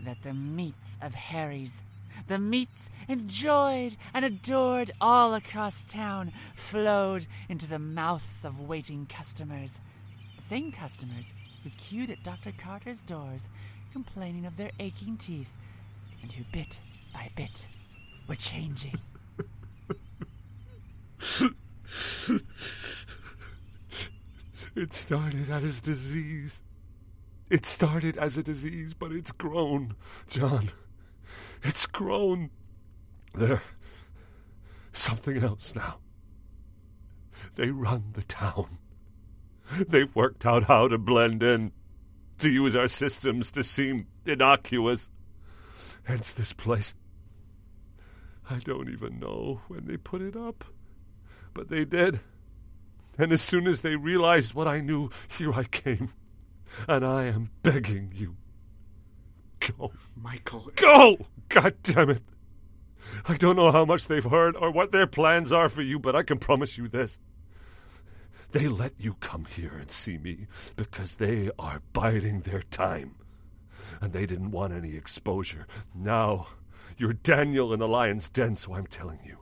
that 0.04 0.22
the 0.22 0.34
meats 0.34 0.98
of 1.02 1.14
Harry's, 1.14 1.82
the 2.26 2.38
meats 2.38 2.90
enjoyed 3.08 3.96
and 4.12 4.24
adored 4.24 4.90
all 5.00 5.34
across 5.34 5.84
town, 5.84 6.32
flowed 6.54 7.26
into 7.48 7.66
the 7.66 7.78
mouths 7.78 8.44
of 8.44 8.60
waiting 8.60 9.06
customers. 9.06 9.80
The 10.36 10.42
same 10.42 10.72
customers 10.72 11.34
who 11.62 11.70
queued 11.70 12.10
at 12.10 12.22
Dr. 12.22 12.52
Carter's 12.56 13.02
doors, 13.02 13.48
complaining 13.92 14.46
of 14.46 14.56
their 14.56 14.70
aching 14.78 15.16
teeth, 15.16 15.54
and 16.22 16.32
who 16.32 16.44
bit 16.52 16.80
by 17.12 17.30
bit 17.34 17.66
were 18.28 18.36
changing. 18.36 18.98
It 24.77 24.92
started 24.92 25.48
as 25.50 25.79
a 25.79 25.83
disease. 25.83 26.61
It 27.48 27.64
started 27.64 28.16
as 28.16 28.37
a 28.37 28.42
disease, 28.42 28.92
but 28.94 29.12
it's 29.12 29.31
grown, 29.31 29.94
John. 30.29 30.70
It's 31.62 31.87
grown. 31.87 32.50
They're 33.35 33.62
something 34.92 35.42
else 35.42 35.74
now. 35.74 36.00
They 37.55 37.70
run 37.70 38.11
the 38.14 38.22
town. 38.22 38.79
They've 39.88 40.14
worked 40.14 40.44
out 40.44 40.64
how 40.64 40.88
to 40.88 40.98
blend 40.98 41.42
in, 41.42 41.72
to 42.38 42.50
use 42.50 42.74
our 42.74 42.88
systems 42.88 43.53
to 43.53 43.62
seem 43.62 44.09
innocuous. 44.27 45.11
Hence 46.05 46.33
this 46.33 46.53
place. 46.53 46.94
I 48.50 48.59
don't 48.59 48.90
even 48.90 49.20
know 49.20 49.62
when 49.68 49.87
they 49.87 49.96
put 49.96 50.20
it 50.20 50.37
up, 50.37 50.64
but 51.54 51.70
they 51.70 51.84
did. 51.84 52.20
And 53.16 53.32
as 53.32 53.40
soon 53.40 53.66
as 53.66 53.80
they 53.80 53.96
realized 53.96 54.54
what 54.54 54.68
I 54.68 54.80
knew, 54.80 55.08
here 55.28 55.52
I 55.52 55.64
came. 55.64 56.12
And 56.88 57.04
I 57.04 57.26
am 57.26 57.50
begging 57.62 58.12
you. 58.14 58.36
Go. 59.60 59.92
Michael. 60.16 60.70
Go! 60.74 61.18
God 61.48 61.76
damn 61.82 62.10
it. 62.10 62.22
I 63.28 63.36
don't 63.36 63.56
know 63.56 63.70
how 63.70 63.84
much 63.84 64.08
they've 64.08 64.24
heard 64.24 64.56
or 64.56 64.70
what 64.70 64.90
their 64.90 65.06
plans 65.06 65.52
are 65.52 65.68
for 65.68 65.82
you, 65.82 65.98
but 65.98 66.16
I 66.16 66.22
can 66.22 66.38
promise 66.38 66.76
you 66.76 66.88
this. 66.88 67.20
They 68.50 68.66
let 68.68 68.94
you 68.98 69.14
come 69.14 69.46
here 69.46 69.76
and 69.78 69.90
see 69.90 70.18
me 70.18 70.46
because 70.76 71.14
they 71.14 71.50
are 71.58 71.82
biding 71.92 72.40
their 72.40 72.62
time. 72.62 73.16
And 74.00 74.12
they 74.12 74.26
didn't 74.26 74.50
want 74.50 74.72
any 74.72 74.96
exposure. 74.96 75.66
Now, 75.94 76.48
you're 76.96 77.12
Daniel 77.12 77.72
in 77.72 77.80
the 77.80 77.88
lion's 77.88 78.28
den, 78.28 78.56
so 78.56 78.74
I'm 78.74 78.86
telling 78.86 79.20
you 79.24 79.38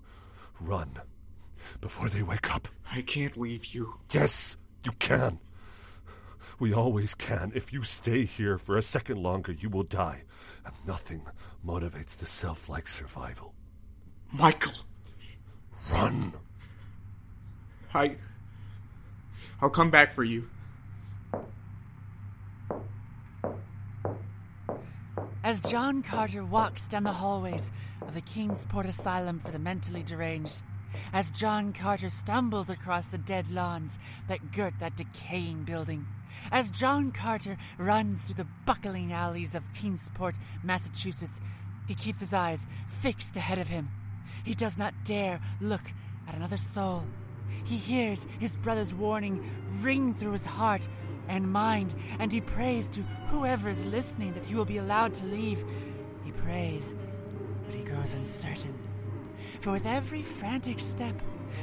run 0.60 1.00
before 1.80 2.08
they 2.08 2.22
wake 2.22 2.54
up. 2.54 2.68
I 2.90 3.02
can't 3.02 3.36
leave 3.36 3.66
you. 3.66 3.94
Yes, 4.12 4.56
you 4.84 4.92
can. 4.92 5.38
We 6.58 6.72
always 6.72 7.14
can. 7.14 7.52
If 7.54 7.72
you 7.72 7.82
stay 7.82 8.24
here 8.24 8.58
for 8.58 8.76
a 8.76 8.82
second 8.82 9.22
longer, 9.22 9.52
you 9.52 9.68
will 9.68 9.82
die. 9.82 10.22
And 10.64 10.74
nothing 10.86 11.22
motivates 11.66 12.16
the 12.16 12.26
self 12.26 12.68
like 12.68 12.86
survival. 12.86 13.54
Michael. 14.30 14.74
Run. 15.90 16.34
I. 17.94 18.16
I'll 19.60 19.70
come 19.70 19.90
back 19.90 20.12
for 20.12 20.24
you. 20.24 20.48
As 25.44 25.60
John 25.60 26.02
Carter 26.02 26.44
walks 26.44 26.86
down 26.86 27.02
the 27.02 27.12
hallways 27.12 27.72
of 28.02 28.14
the 28.14 28.20
Kingsport 28.20 28.86
Asylum 28.86 29.40
for 29.40 29.50
the 29.50 29.58
Mentally 29.58 30.04
Deranged, 30.04 30.62
as 31.12 31.30
John 31.30 31.72
Carter 31.72 32.08
stumbles 32.08 32.70
across 32.70 33.08
the 33.08 33.18
dead 33.18 33.50
lawns 33.50 33.98
that 34.28 34.52
girt 34.52 34.74
that 34.80 34.96
decaying 34.96 35.64
building, 35.64 36.06
as 36.50 36.70
John 36.70 37.12
Carter 37.12 37.56
runs 37.78 38.22
through 38.22 38.36
the 38.36 38.48
buckling 38.66 39.12
alleys 39.12 39.54
of 39.54 39.62
Kingsport, 39.74 40.36
Massachusetts, 40.62 41.40
he 41.86 41.94
keeps 41.94 42.20
his 42.20 42.34
eyes 42.34 42.66
fixed 42.88 43.36
ahead 43.36 43.58
of 43.58 43.68
him. 43.68 43.90
He 44.44 44.54
does 44.54 44.78
not 44.78 44.94
dare 45.04 45.40
look 45.60 45.82
at 46.28 46.34
another 46.34 46.56
soul. 46.56 47.04
He 47.64 47.76
hears 47.76 48.26
his 48.38 48.56
brother's 48.56 48.94
warning 48.94 49.48
ring 49.80 50.14
through 50.14 50.32
his 50.32 50.44
heart 50.44 50.88
and 51.28 51.52
mind, 51.52 51.94
and 52.18 52.32
he 52.32 52.40
prays 52.40 52.88
to 52.90 53.02
whoever 53.28 53.68
is 53.68 53.86
listening 53.86 54.32
that 54.34 54.44
he 54.44 54.54
will 54.54 54.64
be 54.64 54.78
allowed 54.78 55.14
to 55.14 55.24
leave. 55.24 55.64
He 56.24 56.32
prays, 56.32 56.94
but 57.66 57.74
he 57.74 57.82
grows 57.82 58.14
uncertain. 58.14 58.81
For 59.62 59.70
with 59.70 59.86
every 59.86 60.22
frantic 60.22 60.80
step, 60.80 61.14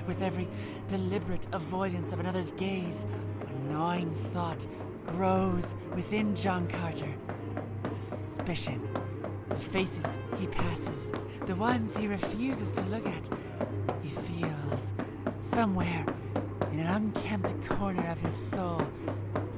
with 0.07 0.21
every 0.21 0.47
deliberate 0.87 1.45
avoidance 1.51 2.13
of 2.13 2.21
another's 2.21 2.51
gaze, 2.51 3.05
a 3.45 3.73
gnawing 3.73 4.15
thought 4.31 4.65
grows 5.05 5.75
within 5.93 6.33
John 6.33 6.65
Carter. 6.69 7.13
Suspicion, 7.89 8.87
The 9.49 9.55
faces 9.55 10.17
he 10.37 10.47
passes, 10.47 11.11
the 11.45 11.55
ones 11.55 11.93
he 11.97 12.07
refuses 12.07 12.71
to 12.71 12.83
look 12.83 13.05
at, 13.05 13.29
he 14.01 14.09
feels 14.11 14.93
somewhere 15.41 16.05
in 16.71 16.79
an 16.79 16.87
unkempt 16.87 17.67
corner 17.67 18.09
of 18.09 18.19
his 18.21 18.33
soul. 18.33 18.81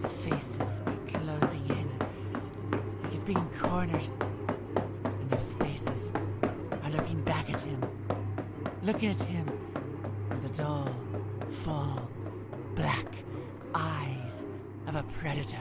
The 0.01 0.09
faces 0.09 0.81
are 0.87 0.97
closing 1.05 1.67
in. 1.69 3.11
He's 3.11 3.23
being 3.23 3.47
cornered. 3.59 4.07
Looking 9.01 9.19
at 9.19 9.27
him 9.27 9.51
with 10.29 10.43
the 10.43 10.61
dull, 10.61 10.95
full, 11.49 12.07
black 12.75 13.07
eyes 13.73 14.45
of 14.85 14.93
a 14.93 15.01
predator. 15.01 15.57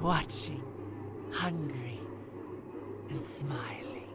Watching, 0.00 0.60
hungry, 1.32 2.00
and 3.10 3.22
smiling. 3.22 4.08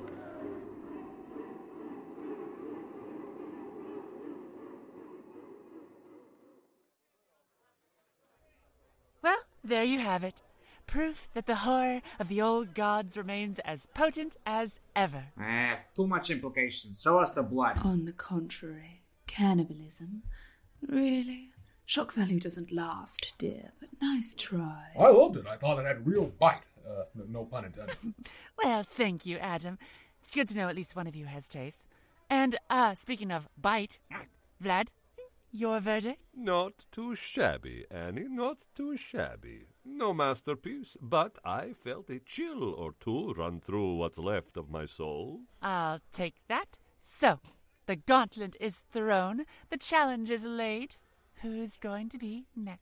Well, 9.22 9.38
there 9.64 9.86
you 9.86 10.00
have 10.00 10.26
it. 10.26 10.44
Proof 10.86 11.28
that 11.34 11.46
the 11.46 11.56
horror 11.56 12.02
of 12.20 12.28
the 12.28 12.42
old 12.42 12.74
gods 12.74 13.16
remains 13.16 13.60
as 13.60 13.86
potent 13.86 14.36
as 14.46 14.82
ever. 14.98 15.26
Ah, 15.40 15.80
too 15.96 16.08
much 16.08 16.30
implication. 16.30 16.94
Show 16.94 17.20
us 17.20 17.32
the 17.32 17.44
blood. 17.44 17.78
On 17.84 18.06
the 18.06 18.12
contrary, 18.12 19.04
cannibalism. 19.28 20.24
Really? 20.86 21.52
Shock 21.86 22.14
value 22.14 22.40
doesn't 22.40 22.72
last, 22.72 23.34
dear, 23.38 23.72
but 23.80 23.90
nice 24.02 24.36
try. 24.36 24.88
I 25.00 25.08
loved 25.10 25.38
it. 25.38 25.46
I 25.48 25.56
thought 25.56 25.80
it 25.80 25.86
had 25.86 26.06
real 26.06 26.26
bite. 26.40 26.64
Uh, 26.86 27.04
no 27.30 27.46
pun 27.46 27.66
intended. 27.66 27.96
Well, 28.64 28.82
thank 28.84 29.26
you, 29.26 29.38
Adam. 29.38 29.78
It's 30.22 30.32
good 30.32 30.50
to 30.50 30.58
know 30.58 30.68
at 30.68 30.76
least 30.76 30.96
one 30.96 31.06
of 31.08 31.16
you 31.16 31.26
has 31.26 31.48
taste. 31.48 31.88
And, 32.30 32.56
uh, 32.70 32.96
speaking 32.96 33.32
of 33.32 33.48
bite, 33.56 34.00
Vlad, 34.62 34.88
your 35.58 35.80
verdict? 35.80 36.22
Not 36.36 36.86
too 36.92 37.16
shabby, 37.16 37.86
Annie, 37.90 38.28
not 38.30 38.66
too 38.76 38.96
shabby. 38.96 39.68
No 39.84 40.14
masterpiece, 40.14 40.98
but 41.02 41.38
I 41.44 41.74
felt 41.74 42.10
a 42.10 42.20
chill 42.20 42.74
or 42.74 42.94
two 43.00 43.34
run 43.34 43.60
through 43.60 43.96
what's 43.96 44.18
left 44.18 44.58
of 44.58 44.70
my 44.70 44.86
soul. 44.86 45.42
I'll 45.62 46.02
take 46.12 46.36
that. 46.48 46.78
So, 47.02 47.40
the 47.88 47.96
gauntlet 47.96 48.56
is 48.60 48.84
thrown, 48.92 49.46
the 49.70 49.78
challenge 49.78 50.30
is 50.30 50.46
laid. 50.46 50.98
Who's 51.42 51.78
going 51.78 52.10
to 52.10 52.18
be 52.18 52.46
next? 52.56 52.82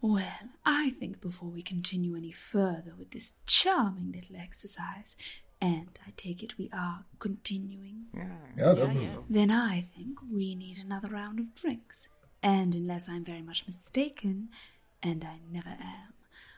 Well, 0.00 0.50
I 0.64 0.90
think 0.90 1.20
before 1.20 1.48
we 1.48 1.62
continue 1.62 2.16
any 2.16 2.30
further 2.30 2.94
with 2.96 3.10
this 3.10 3.32
charming 3.46 4.12
little 4.12 4.36
exercise, 4.36 5.16
and 5.60 5.98
I 6.06 6.12
take 6.16 6.42
it 6.42 6.58
we 6.58 6.70
are 6.72 7.04
continuing, 7.18 8.06
Yeah, 8.14 8.74
that 8.74 8.94
was. 8.94 9.04
yes. 9.04 9.26
then 9.30 9.50
I 9.50 9.88
think 9.96 10.18
we 10.30 10.54
need 10.54 10.78
another 10.78 11.08
round 11.08 11.38
of 11.40 11.54
drinks. 11.54 12.08
And 12.42 12.74
unless 12.74 13.08
I'm 13.08 13.24
very 13.24 13.42
much 13.42 13.66
mistaken, 13.66 14.50
and 15.02 15.24
I 15.24 15.38
never 15.50 15.70
am, 15.70 16.12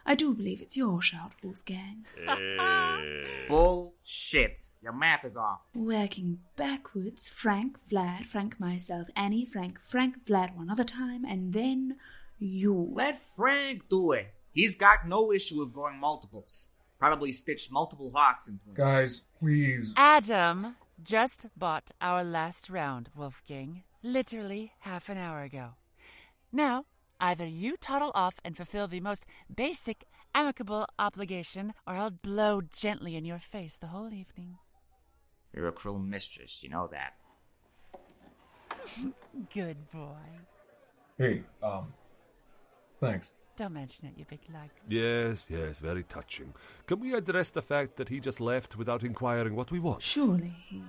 I 0.05 0.15
do 0.15 0.33
believe 0.35 0.63
it's 0.63 0.77
your 0.77 1.03
shout, 1.03 1.33
Wolfgang. 1.43 2.05
Eh. 2.27 3.25
Bullshit. 3.49 4.63
Your 4.83 4.93
math 4.93 5.25
is 5.25 5.37
off. 5.37 5.61
Working 5.75 6.39
backwards, 6.57 7.29
Frank, 7.29 7.79
Vlad, 7.91 8.25
Frank, 8.25 8.59
myself, 8.59 9.09
Annie, 9.15 9.45
Frank, 9.45 9.81
Frank, 9.81 10.25
Vlad 10.25 10.57
one 10.57 10.71
other 10.71 10.85
time, 10.85 11.25
and 11.25 11.53
then 11.53 11.97
you. 12.39 12.91
Let 12.95 13.21
Frank 13.37 13.89
do 13.91 14.13
it. 14.13 14.33
He's 14.53 14.77
got 14.77 15.07
no 15.07 15.31
issue 15.33 15.61
with 15.61 15.75
going 15.75 15.99
multiples. 15.99 16.68
Probably 16.99 17.33
stitched 17.33 17.71
multiple 17.71 18.11
hearts 18.15 18.49
into 18.49 18.65
him. 18.67 18.75
Guys, 18.75 19.23
please. 19.39 19.95
Adam 19.97 20.77
just 21.03 21.47
bought 21.57 21.93
our 22.01 22.25
last 22.25 22.69
round, 22.69 23.11
Wolfgang. 23.15 23.85
Literally 24.03 24.73
half 24.81 25.09
an 25.09 25.17
hour 25.17 25.43
ago. 25.43 25.75
Now, 26.53 26.87
either 27.21 27.47
you 27.47 27.77
toddle 27.77 28.11
off 28.15 28.41
and 28.45 28.57
fulfill 28.57 28.89
the 28.89 29.01
most 29.01 29.27
basic, 29.55 30.05
amicable 30.35 30.87
obligation, 30.99 31.75
or 31.87 31.95
I'll 31.95 32.11
blow 32.11 32.61
gently 32.63 33.15
in 33.17 33.25
your 33.25 33.39
face 33.39 33.77
the 33.77 33.89
whole 33.89 34.13
evening. 34.13 34.59
You're 35.55 35.69
a 35.69 35.73
cruel 35.73 35.99
mistress, 35.99 36.63
you 36.63 36.69
know 36.69 36.89
that. 36.89 37.15
Good 39.53 39.91
boy. 39.91 40.17
Hey, 41.17 41.43
um, 41.63 41.93
thanks. 43.01 43.31
Don't 43.59 43.75
mention 43.75 44.07
it, 44.07 44.13
you 44.17 44.25
big 44.25 44.39
lug. 44.55 44.69
Yes, 44.89 45.49
yes, 45.51 45.81
very 45.81 46.05
touching. 46.05 46.55
Can 46.87 47.01
we 47.01 47.13
address 47.13 47.51
the 47.51 47.61
fact 47.61 47.97
that 47.97 48.09
he 48.09 48.21
just 48.21 48.41
left 48.41 48.77
without 48.77 49.03
inquiring 49.03 49.57
what 49.57 49.73
we 49.73 49.81
want? 49.81 50.01
Surely 50.01 50.55
he. 50.69 50.81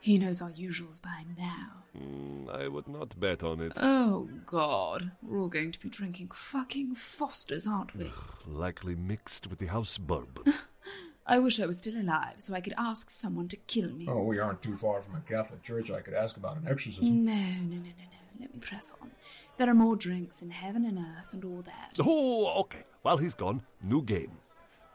He 0.00 0.18
knows 0.18 0.42
our 0.42 0.50
usuals 0.50 1.00
by 1.00 1.24
now. 1.38 1.84
Mm, 1.98 2.54
I 2.54 2.68
would 2.68 2.88
not 2.88 3.18
bet 3.18 3.42
on 3.42 3.62
it. 3.62 3.72
Oh, 3.78 4.28
God. 4.44 5.12
We're 5.22 5.40
all 5.40 5.48
going 5.48 5.72
to 5.72 5.80
be 5.80 5.88
drinking 5.88 6.32
fucking 6.34 6.94
Fosters, 6.94 7.66
aren't 7.66 7.96
we? 7.96 8.12
Likely 8.46 8.94
mixed 8.94 9.46
with 9.46 9.58
the 9.58 9.66
house 9.66 9.96
bourbon. 9.96 10.52
I 11.26 11.38
wish 11.38 11.58
I 11.58 11.64
was 11.64 11.78
still 11.78 11.98
alive 11.98 12.34
so 12.36 12.52
I 12.52 12.60
could 12.60 12.74
ask 12.76 13.08
someone 13.08 13.48
to 13.48 13.56
kill 13.56 13.88
me. 13.88 14.06
Oh, 14.10 14.24
we 14.24 14.38
aren't 14.38 14.60
too 14.60 14.76
far 14.76 15.00
from 15.00 15.16
a 15.16 15.20
Catholic 15.20 15.62
church. 15.62 15.90
I 15.90 16.02
could 16.02 16.12
ask 16.12 16.36
about 16.36 16.58
an 16.58 16.68
exorcism. 16.68 17.22
No, 17.22 17.32
no, 17.32 17.76
no, 17.76 17.76
no, 17.76 17.78
no. 17.78 18.40
Let 18.40 18.52
me 18.52 18.60
press 18.60 18.92
on. 19.00 19.10
There 19.56 19.68
are 19.70 19.74
more 19.74 19.96
drinks 19.96 20.42
in 20.42 20.50
heaven 20.50 20.84
and 20.84 20.98
earth 20.98 21.32
and 21.32 21.44
all 21.44 21.62
that. 21.62 21.96
oh, 22.04 22.60
okay. 22.62 22.84
While 23.02 23.18
he's 23.18 23.34
gone, 23.34 23.62
new 23.82 24.02
game. 24.02 24.32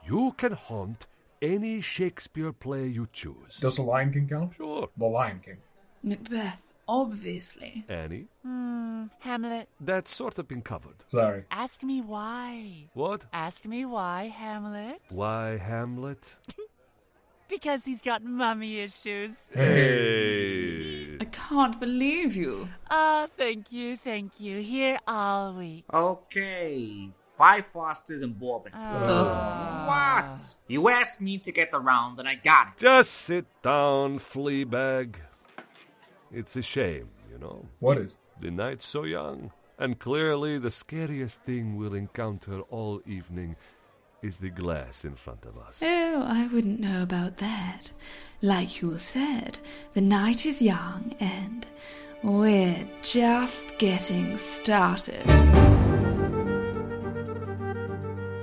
You 0.06 0.34
can 0.38 0.52
haunt 0.54 1.08
any 1.42 1.80
Shakespeare 1.82 2.52
play 2.52 2.88
you 2.88 3.08
choose. 3.14 3.58
Does 3.62 3.78
the 3.78 3.84
Lion 3.84 4.12
King 4.12 4.28
count? 4.28 4.56
Sure. 4.56 4.90
The 4.98 5.06
Lion 5.06 5.40
King. 5.44 5.58
Macbeth, 6.04 6.74
obviously. 6.88 7.86
Annie, 7.88 8.28
Hmm, 8.44 9.06
Hamlet, 9.20 9.70
that's 9.80 10.14
sort 10.14 10.38
of 10.40 10.48
been 10.48 10.62
covered. 10.62 11.04
Sorry. 11.10 11.44
ask 11.52 11.84
me 11.84 12.02
why. 12.02 12.90
What? 12.94 13.26
Ask 13.32 13.66
me 13.66 13.86
why, 13.86 14.28
Hamlet. 14.36 15.02
Why 15.10 15.58
Hamlet? 15.58 16.36
Because 17.50 17.84
he's 17.84 18.02
got 18.02 18.24
mummy 18.24 18.80
issues. 18.80 19.50
Hey! 19.54 21.18
I 21.20 21.26
can't 21.26 21.80
believe 21.80 22.36
you. 22.36 22.70
Oh, 22.92 23.28
thank 23.36 23.72
you, 23.72 23.98
thank 23.98 24.40
you. 24.40 24.62
Here 24.62 25.00
all 25.08 25.54
week. 25.54 25.84
Okay. 25.92 27.10
Five 27.36 27.66
Fosters 27.68 28.22
and 28.22 28.38
bourbon. 28.38 28.72
Ah. 28.76 29.84
Uh, 29.84 30.32
what? 30.32 30.56
You 30.68 30.90
asked 30.90 31.22
me 31.22 31.40
to 31.40 31.52
get 31.52 31.70
around 31.74 32.20
and 32.20 32.28
I 32.28 32.36
got 32.36 32.68
it. 32.68 32.74
Just 32.78 33.12
sit 33.12 33.46
down, 33.64 34.20
Fleabag. 34.20 35.16
It's 36.32 36.56
a 36.56 36.62
shame, 36.62 37.10
you 37.32 37.40
know. 37.40 37.66
What 37.80 37.98
is? 37.98 38.16
The 38.40 38.52
night's 38.52 38.86
so 38.86 39.04
young, 39.04 39.52
and 39.80 39.98
clearly 39.98 40.60
the 40.60 40.70
scariest 40.72 41.42
thing 41.42 41.76
we'll 41.76 41.96
encounter 41.96 42.62
all 42.70 43.02
evening 43.08 43.56
is 44.22 44.38
the 44.38 44.50
glass 44.50 45.06
in 45.06 45.16
front 45.16 45.46
of 45.46 45.58
us. 45.58 45.82
Oh, 45.84 46.24
I 46.28 46.48
wouldn't 46.48 46.80
know 46.80 47.04
about 47.04 47.38
that. 47.38 47.92
Like 48.42 48.82
you 48.82 48.98
said, 48.98 49.60
the 49.94 50.02
night 50.02 50.46
is 50.46 50.62
young 50.62 51.16
and 51.20 51.66
we're 52.24 52.88
just 53.02 53.78
getting 53.78 54.38
started. 54.38 55.24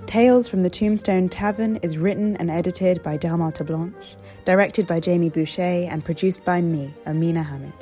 Tales 0.07 0.49
from 0.49 0.63
the 0.63 0.71
Tombstone 0.71 1.29
Tavern 1.29 1.77
is 1.83 1.99
written 1.99 2.37
and 2.37 2.51
edited 2.51 3.03
by 3.03 3.19
Delmarta 3.19 3.67
Blanche, 3.67 4.17
directed 4.45 4.87
by 4.87 5.01
Jamie 5.01 5.29
Boucher, 5.29 5.89
and 5.91 6.05
produced 6.05 6.45
by 6.45 6.63
me, 6.63 6.95
Amina 7.07 7.43
Hamid. 7.43 7.75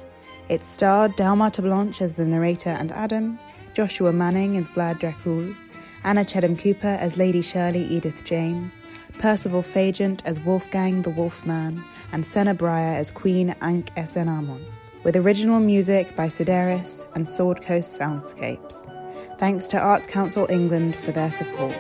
It 0.49 0.65
starred 0.65 1.13
Delmarta 1.17 1.63
Blanche 1.63 2.03
as 2.03 2.15
the 2.15 2.25
narrator 2.25 2.71
and 2.71 2.91
Adam, 2.93 3.39
Joshua 3.75 4.13
Manning 4.13 4.57
as 4.57 4.67
Vlad 4.69 5.01
Dracul, 5.01 5.55
Anna 6.05 6.23
Chedham 6.23 6.55
Cooper 6.57 6.87
as 7.01 7.17
Lady 7.17 7.41
Shirley 7.41 7.85
Edith 7.87 8.25
James, 8.25 8.73
Percival 9.19 9.63
Fagent 9.63 10.21
as 10.27 10.39
Wolfgang 10.39 11.01
the 11.01 11.09
Wolfman, 11.11 11.83
and 12.13 12.27
Senna 12.27 12.55
Breyer 12.55 12.95
as 12.95 13.11
Queen 13.11 13.55
Ankhesenamun, 13.63 14.63
with 15.03 15.17
original 15.17 15.61
music 15.61 16.15
by 16.15 16.29
Sideris 16.29 17.07
and 17.15 17.27
Sword 17.27 17.63
Coast 17.63 17.99
Soundscapes. 17.99 18.87
Thanks 19.39 19.67
to 19.69 19.79
Arts 19.81 20.07
Council 20.07 20.47
England 20.51 20.95
for 20.97 21.13
their 21.13 21.31
support. 21.31 21.75